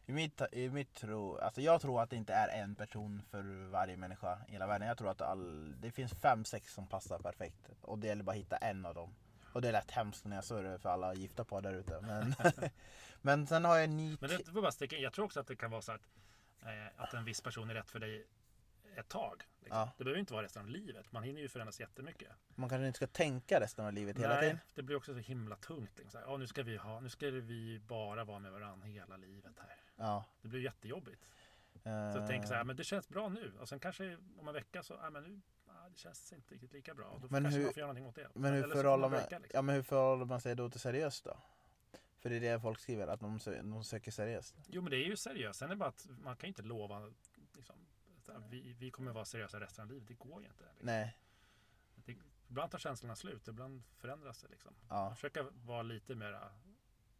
[0.09, 3.69] i mitt, i mitt tro, alltså jag tror att det inte är en person för
[3.71, 4.89] varje människa i hela världen.
[4.89, 7.71] Jag tror att all, det finns fem, sex som passar perfekt.
[7.81, 9.15] Och det gäller bara att hitta en av dem.
[9.53, 12.01] Och det är lätt hemskt när jag säger det för alla gifta par där ute.
[12.01, 12.35] Men,
[13.23, 14.17] men sen har jag en ny...
[14.21, 14.97] Men det, var bara sticka.
[14.97, 16.09] Jag tror också att det kan vara så att,
[16.63, 18.27] eh, att en viss person är rätt för dig
[18.97, 19.43] ett tag.
[19.61, 19.79] Liksom.
[19.79, 19.91] Ja.
[19.99, 21.13] Det behöver inte vara resten av livet.
[21.13, 22.29] Man hinner ju förändras jättemycket.
[22.55, 24.59] Man kanske inte ska tänka resten av livet hela Nej, tiden.
[24.75, 25.91] det blir också så himla tungt.
[25.97, 26.11] Liksom.
[26.11, 29.17] Så här, "Ja, nu, ska vi ha, nu ska vi bara vara med varandra hela
[29.17, 29.88] livet här.
[29.99, 30.25] Ja.
[30.43, 31.25] Det blir jättejobbigt.
[31.83, 33.53] Så Eh, jag tänker så här, men det känns bra nu.
[33.61, 36.73] Och sen kanske om en vecka så, ja men nu, ja, det känns inte riktigt
[36.73, 37.07] lika bra.
[37.07, 38.41] Och då Men kanske hur- man får göra någonting åt det.
[38.41, 39.57] Men hur så förhåller man breaka, liksom.
[39.59, 41.37] ja, men hur förhåller man sig då till seriöst då?
[42.19, 44.55] För det är det folk skriver, att de, sö- de söker seriöst.
[44.69, 45.59] Jo men det är ju seriöst.
[45.59, 47.13] Sen är det bara att man kan ju inte lova
[47.55, 47.77] liksom,
[48.23, 50.09] så här, vi, vi kommer vara seriösa resten av livet.
[50.09, 50.65] Det går ju inte.
[50.65, 50.87] Liksom.
[50.87, 51.19] Nej.
[51.95, 52.17] Det,
[52.49, 54.49] ibland tar känslorna slut, ibland förändras det.
[54.49, 54.75] Liksom.
[54.89, 56.51] Ja, Försöka vara lite mera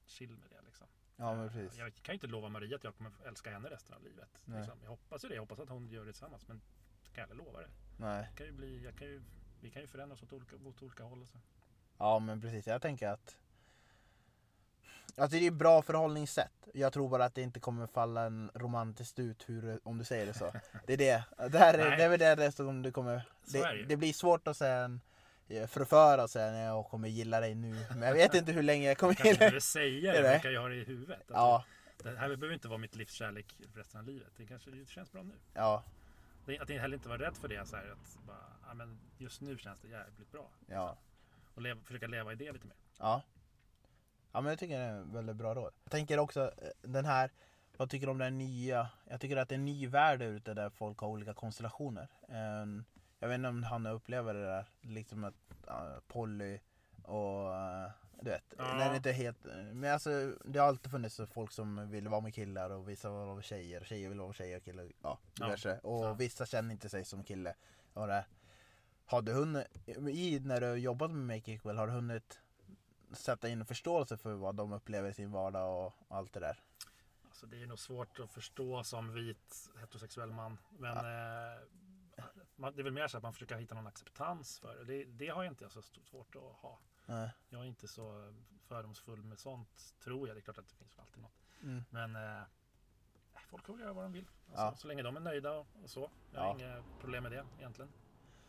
[0.07, 0.63] chill med det.
[0.67, 0.87] Liksom.
[1.19, 1.79] Ja men Eh, precis.
[1.79, 4.29] Jag kan ju inte lova Maria att jag kommer älska henne resten av livet.
[4.45, 4.79] Liksom.
[4.83, 5.35] Jag hoppas ju det.
[5.35, 6.49] Jag hoppas att hon gör det tillsammans.
[6.49, 6.61] Men
[7.05, 7.69] jag kan aldrig lova det.
[7.97, 8.29] Nej.
[8.31, 9.23] det kan ju bli, jag kan ju,
[9.61, 11.23] vi kan ju förändras åt olika, åt olika håll.
[11.23, 11.39] Och så.
[11.99, 13.37] Ja men precis, jag tänker att
[15.17, 16.69] Alltså det är ett bra förhållningssätt.
[16.75, 20.27] Jag tror bara att det inte kommer falla en romantiskt ut hur, om du säger
[20.27, 20.53] det så.
[20.87, 21.25] Det är det.
[21.51, 23.29] Det, här är, det är väl det som du kommer...
[23.45, 25.01] Det Det, blir svårt att sen eh,
[25.69, 27.87] förföra sig när jag kommer gilla dig nu.
[27.91, 29.47] Men jag vet inte hur länge jag kommer Kanske gilla dig.
[29.47, 30.33] behöver säga det, det?
[30.33, 31.23] jag kan ju ha det i huvudet.
[31.29, 31.65] Ja,
[32.03, 34.29] Det här behöver inte vara mitt livskärlek resten av livet.
[34.37, 35.35] Det kanske det känns bra nu.
[35.55, 35.85] ja,
[36.61, 37.69] Att heller inte vara rädd för det.
[37.69, 38.37] Så här, att bara,
[38.69, 40.51] ja, men just nu känns det jävligt bra.
[40.67, 40.97] ja.
[41.55, 42.77] Och leva, försöka leva i det lite mer.
[42.99, 43.23] Ja.
[44.33, 45.73] Ja men jag tycker det är en väldigt bra råd.
[45.85, 47.31] Jag tänker också eh, den här,
[47.77, 48.89] vad tycker du om den nya?
[49.09, 52.09] Jag tycker att det är en ny värld ute där folk har olika konstellationer.
[53.19, 55.35] Jag vet inte om han upplever det där, liksom att
[55.69, 56.61] uh, Polly
[57.03, 57.91] och uh,
[58.21, 58.65] du vet, Ja.
[58.79, 62.21] när det inte är helt, men alltså det har alltid funnits folk som vill vara
[62.21, 64.93] med killar och vissa vill vara med tjejer, tjejer vill vara med tjejer och killar,
[65.03, 65.79] ja diverse.
[65.83, 66.13] Och Ja.
[66.15, 67.55] vissa känner inte sig som kille.
[67.93, 68.25] Och det,
[69.05, 69.67] har du hunnit,
[70.11, 72.41] i när du jobbat med Make Equal, har du hunnit
[73.13, 76.61] sätta in förståelse för vad de upplever i sin vardag och allt det där?
[77.25, 80.59] Alltså, det är nog svårt att förstå som vit heterosexuell man.
[80.79, 81.59] Men eh,
[82.59, 84.85] man, det är väl mer så att man försöker hitta någon acceptans för det.
[84.85, 86.79] Det, det har jag inte så svårt att ha.
[87.07, 87.31] Nej.
[87.49, 88.35] Jag är inte så
[88.67, 90.37] fördomsfull med sånt, tror jag.
[90.37, 91.33] Det är klart att det finns alltid något.
[91.63, 91.85] Mm.
[91.91, 92.43] Men eh,
[93.49, 94.29] folk får göra vad de vill.
[94.49, 94.75] Alltså, Ja.
[94.77, 96.11] Så länge de är nöjda och och så.
[96.33, 96.55] Jag har Ja.
[96.55, 97.93] inga problem med det egentligen.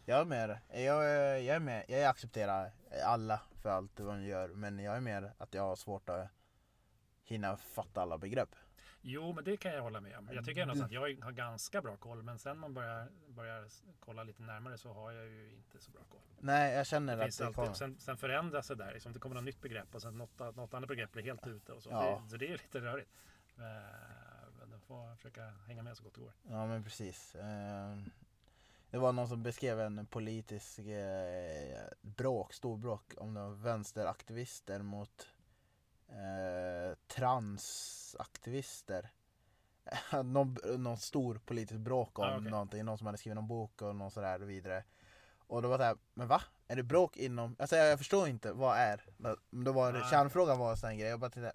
[0.05, 0.83] Jag är med jag,
[1.43, 2.71] jag är med, jag accepterar
[3.05, 6.27] alla för allt de gör men jag är mer att jag har svårt att
[7.23, 8.55] hinna fatta alla begrepp.
[9.01, 10.29] Jo, men det kan jag hålla med om.
[10.33, 12.23] Jag tycker ändå att jag har ganska bra koll.
[12.23, 13.67] Men sen man börjar, börjar
[13.99, 16.21] kolla lite närmare så har jag ju inte så bra koll.
[16.39, 18.93] Nej jag känner Det att det alltid, sen, sen förändras det där.
[18.93, 21.73] Liksom, det kommer något nytt begrepp och sen något, något annat begrepp blir helt ute.
[21.73, 21.89] Och så.
[21.89, 22.21] Ja.
[22.23, 23.09] Det, så det är lite rörigt.
[23.57, 23.63] Eh,
[24.59, 26.33] Men då får jag försöka hänga med så gott det går.
[26.49, 27.35] Ja men precis.
[27.35, 28.09] Ehm,
[28.91, 35.27] Det var någon som beskrev en politisk eh, bråk, stor bråk om var vänsteraktivister mot
[36.09, 39.09] eh, transaktivister.
[40.23, 42.51] någon, någon stor politisk bråk om Ah, okej.
[42.51, 44.83] någonting, någon som hade skrivit någon bok och någon sådär och vidare.
[45.47, 46.41] Och då var det här, men va?
[46.67, 49.05] Är det bråk inom, alltså jag förstår inte, vad är?
[49.51, 50.09] Då var det, Ah.
[50.09, 51.53] kärnfrågan var en sån grej, jag bara tänkte,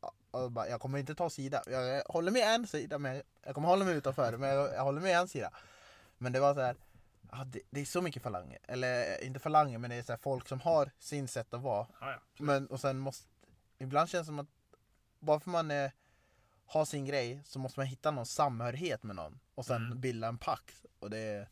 [0.00, 3.22] ja, och bara, jag kommer inte ta sida, jag, jag håller med en sida, men
[3.42, 5.50] jag kommer hålla mig utanför, men jag, jag håller med en sida.
[6.18, 6.76] Men det var så här,
[7.32, 10.48] ja, det, det är så mycket falanger, eller inte falanger, men det är så folk
[10.48, 11.86] som har sin sätt att vara.
[12.00, 12.18] Ja, ja.
[12.44, 13.28] Men, och sen måste,
[13.78, 14.48] ibland känns det som att
[15.20, 15.90] bara för man eh,
[16.66, 20.00] har sin grej så måste man hitta någon samhörighet med någon och sen Mm.
[20.00, 20.86] bilda en pakt.
[20.98, 21.48] Och det,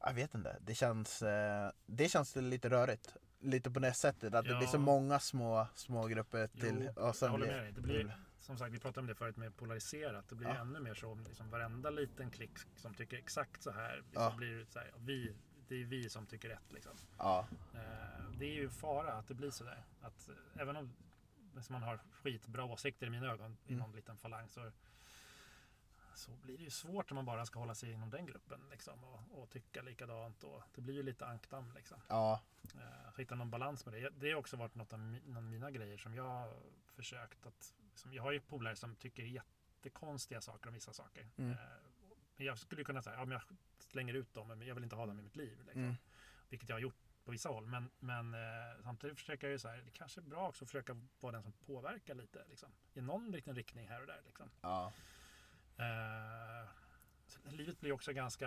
[0.00, 3.16] jag vet inte, det känns, eh, det känns lite rörigt.
[3.40, 4.80] Lite på det sättet, att det blir så Ja.
[4.80, 6.90] många små, små grupper till.
[6.96, 7.72] Jo, och sen jag håller blir- med dig.
[7.72, 10.28] Det blir, som sagt, vi pratade om det förut med polariserat.
[10.28, 10.56] Det blir Ja.
[10.56, 13.96] ännu mer så om liksom varenda liten klick som tycker exakt så här.
[13.96, 14.34] Liksom Ja.
[14.36, 15.34] blir så här vi,
[15.68, 16.72] det är vi som tycker rätt.
[16.72, 16.92] Liksom.
[17.18, 19.84] Ja, Eh, det är ju fara att det blir så där.
[20.00, 20.92] Att, eh, även om
[21.54, 23.78] liksom man har skitbra åsikter i mina ögon i Mm.
[23.82, 24.70] någon liten falang så,
[26.14, 29.04] så blir det ju svårt om man bara ska hålla sig inom den gruppen liksom,
[29.04, 30.44] och, och tycka likadant.
[30.44, 31.72] Och det blir ju lite ankdamm.
[31.74, 32.00] Liksom.
[32.08, 32.40] ja,
[32.74, 34.10] Eh, Att hitta någon balans med det.
[34.10, 36.54] Det har också varit något av mi- någon av mina grejer som jag har
[36.94, 37.74] försökt att...
[37.94, 41.28] Som jag har ju polare som tycker jättekonstiga saker om vissa saker.
[41.36, 41.50] Mm.
[41.50, 41.56] Eh,
[42.36, 43.42] Men jag skulle kunna säga, ja men jag
[43.78, 45.58] slänger ut dem, men jag vill inte ha dem i mitt liv.
[45.64, 45.82] Liksom.
[45.82, 45.94] Mm.
[46.48, 47.66] Vilket jag har gjort på vissa håll.
[47.66, 50.68] Men, men eh, samtidigt försöker jag ju så här, det kanske är bra också att
[50.70, 52.44] försöka vara den som påverkar lite.
[52.48, 52.68] Liksom.
[52.94, 54.20] I någon liten riktning här och där.
[54.26, 54.50] Liksom.
[54.60, 54.92] ja,
[55.76, 56.68] Eh,
[57.52, 58.44] livet blir också ganska,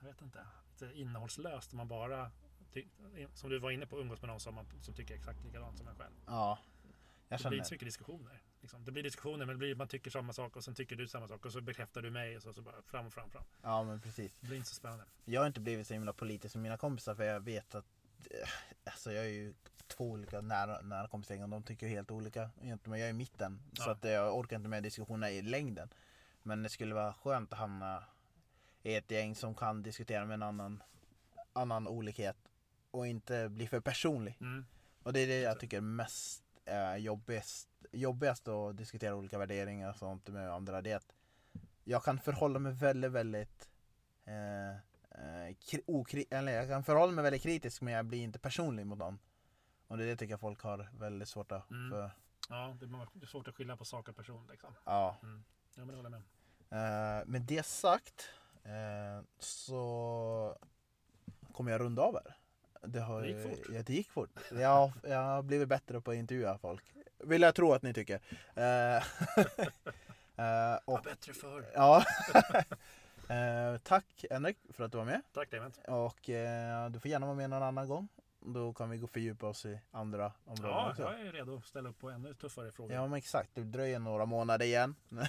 [0.00, 2.30] jag vet inte, lite innehållslöst om man bara,
[3.34, 5.88] som du var inne på, umgås med någon som, man, som tycker exakt likadant som
[5.88, 6.14] en själv.
[6.26, 6.58] ja.
[7.28, 7.56] Jag Det blir känner.
[7.56, 8.42] inte så mycket diskussioner.
[8.68, 8.84] Liksom.
[8.84, 11.28] Det blir diskussioner, men det blir, man tycker samma sak och sen tycker du samma
[11.28, 13.44] sak och så bekräftar du mig och så, så bara fram och fram, fram.
[13.62, 14.38] Ja men precis.
[14.40, 15.04] Det blir inte så spännande.
[15.24, 17.84] Jag har inte blivit så himla politisk som mina kompisar för jag vet att
[18.30, 18.48] eh,
[18.84, 19.54] Alltså jag är ju
[19.86, 23.60] två olika nära, nära kompisar och de tycker helt olika men jag är i mitten
[23.72, 23.92] så Ja.
[23.92, 25.88] att eh, jag orkar inte med diskussioner i längden
[26.42, 28.04] Men det skulle vara skönt att hamna
[28.82, 30.82] i ett gäng som kan diskutera med en annan
[31.52, 32.36] annan olikhet
[32.90, 34.66] och inte bli för personlig Mm.
[35.02, 39.90] och det är det jag tycker är mest eh, jobbigast, jobbigast att diskutera olika värderingar
[39.90, 40.82] och sånt med andra.
[40.82, 41.14] Det är att
[41.84, 43.68] jag kan förhålla mig väldigt, väldigt
[44.24, 45.54] eh, eh,
[45.86, 49.18] okri- eller jag kan förhålla mig väldigt kritisk men jag blir inte personlig mot någon.
[49.86, 51.90] Och det det tycker jag folk har väldigt svårt att Mm.
[51.90, 52.10] för,
[52.50, 54.46] Ja, det är svårt att skilja på sak och person.
[54.50, 54.74] Liksom.
[54.84, 55.16] ja.
[55.22, 55.44] Mm.
[55.74, 56.22] Ja, men det håller jag
[56.70, 57.20] med.
[57.20, 58.28] Eh, med det sagt
[58.64, 60.58] eh, så
[61.52, 62.36] kommer jag runda av här.
[62.82, 63.66] Det, har, Det gick fort.
[63.74, 64.40] Ja, det gick fort.
[64.52, 66.84] Jag, jag har blivit bättre på att intervjua folk.
[67.18, 68.20] Vill jag tro att ni tycker.
[70.38, 71.64] Uh, och, ja, bättre förr.
[71.74, 72.04] Ja.
[73.30, 75.22] uh, tack Henrik för att du var med.
[75.32, 75.72] Tack David.
[75.86, 76.20] Och
[76.92, 78.08] du får gärna vara med någon annan gång.
[78.40, 81.02] Då kan vi gå fördjupa oss i andra områden Ja, också.
[81.02, 82.92] jag är redo att ställa upp på ännu tuffare frågor.
[82.92, 83.50] Ja, men exakt.
[83.54, 84.94] Du dröjer några månader igen.
[85.10, 85.22] Uh,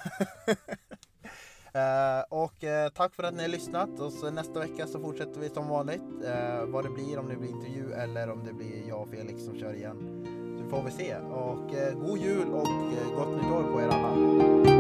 [2.30, 4.00] och uh, tack för att ni har lyssnat.
[4.00, 6.02] Och så nästa vecka så fortsätter vi som vanligt.
[6.02, 9.44] Uh, vad det blir, om det blir intervju eller om det blir jag och Felix
[9.44, 10.39] som kör igen
[10.70, 11.16] får vi se.
[11.16, 14.79] Och eh, god jul och eh, gott nytt år på er alla.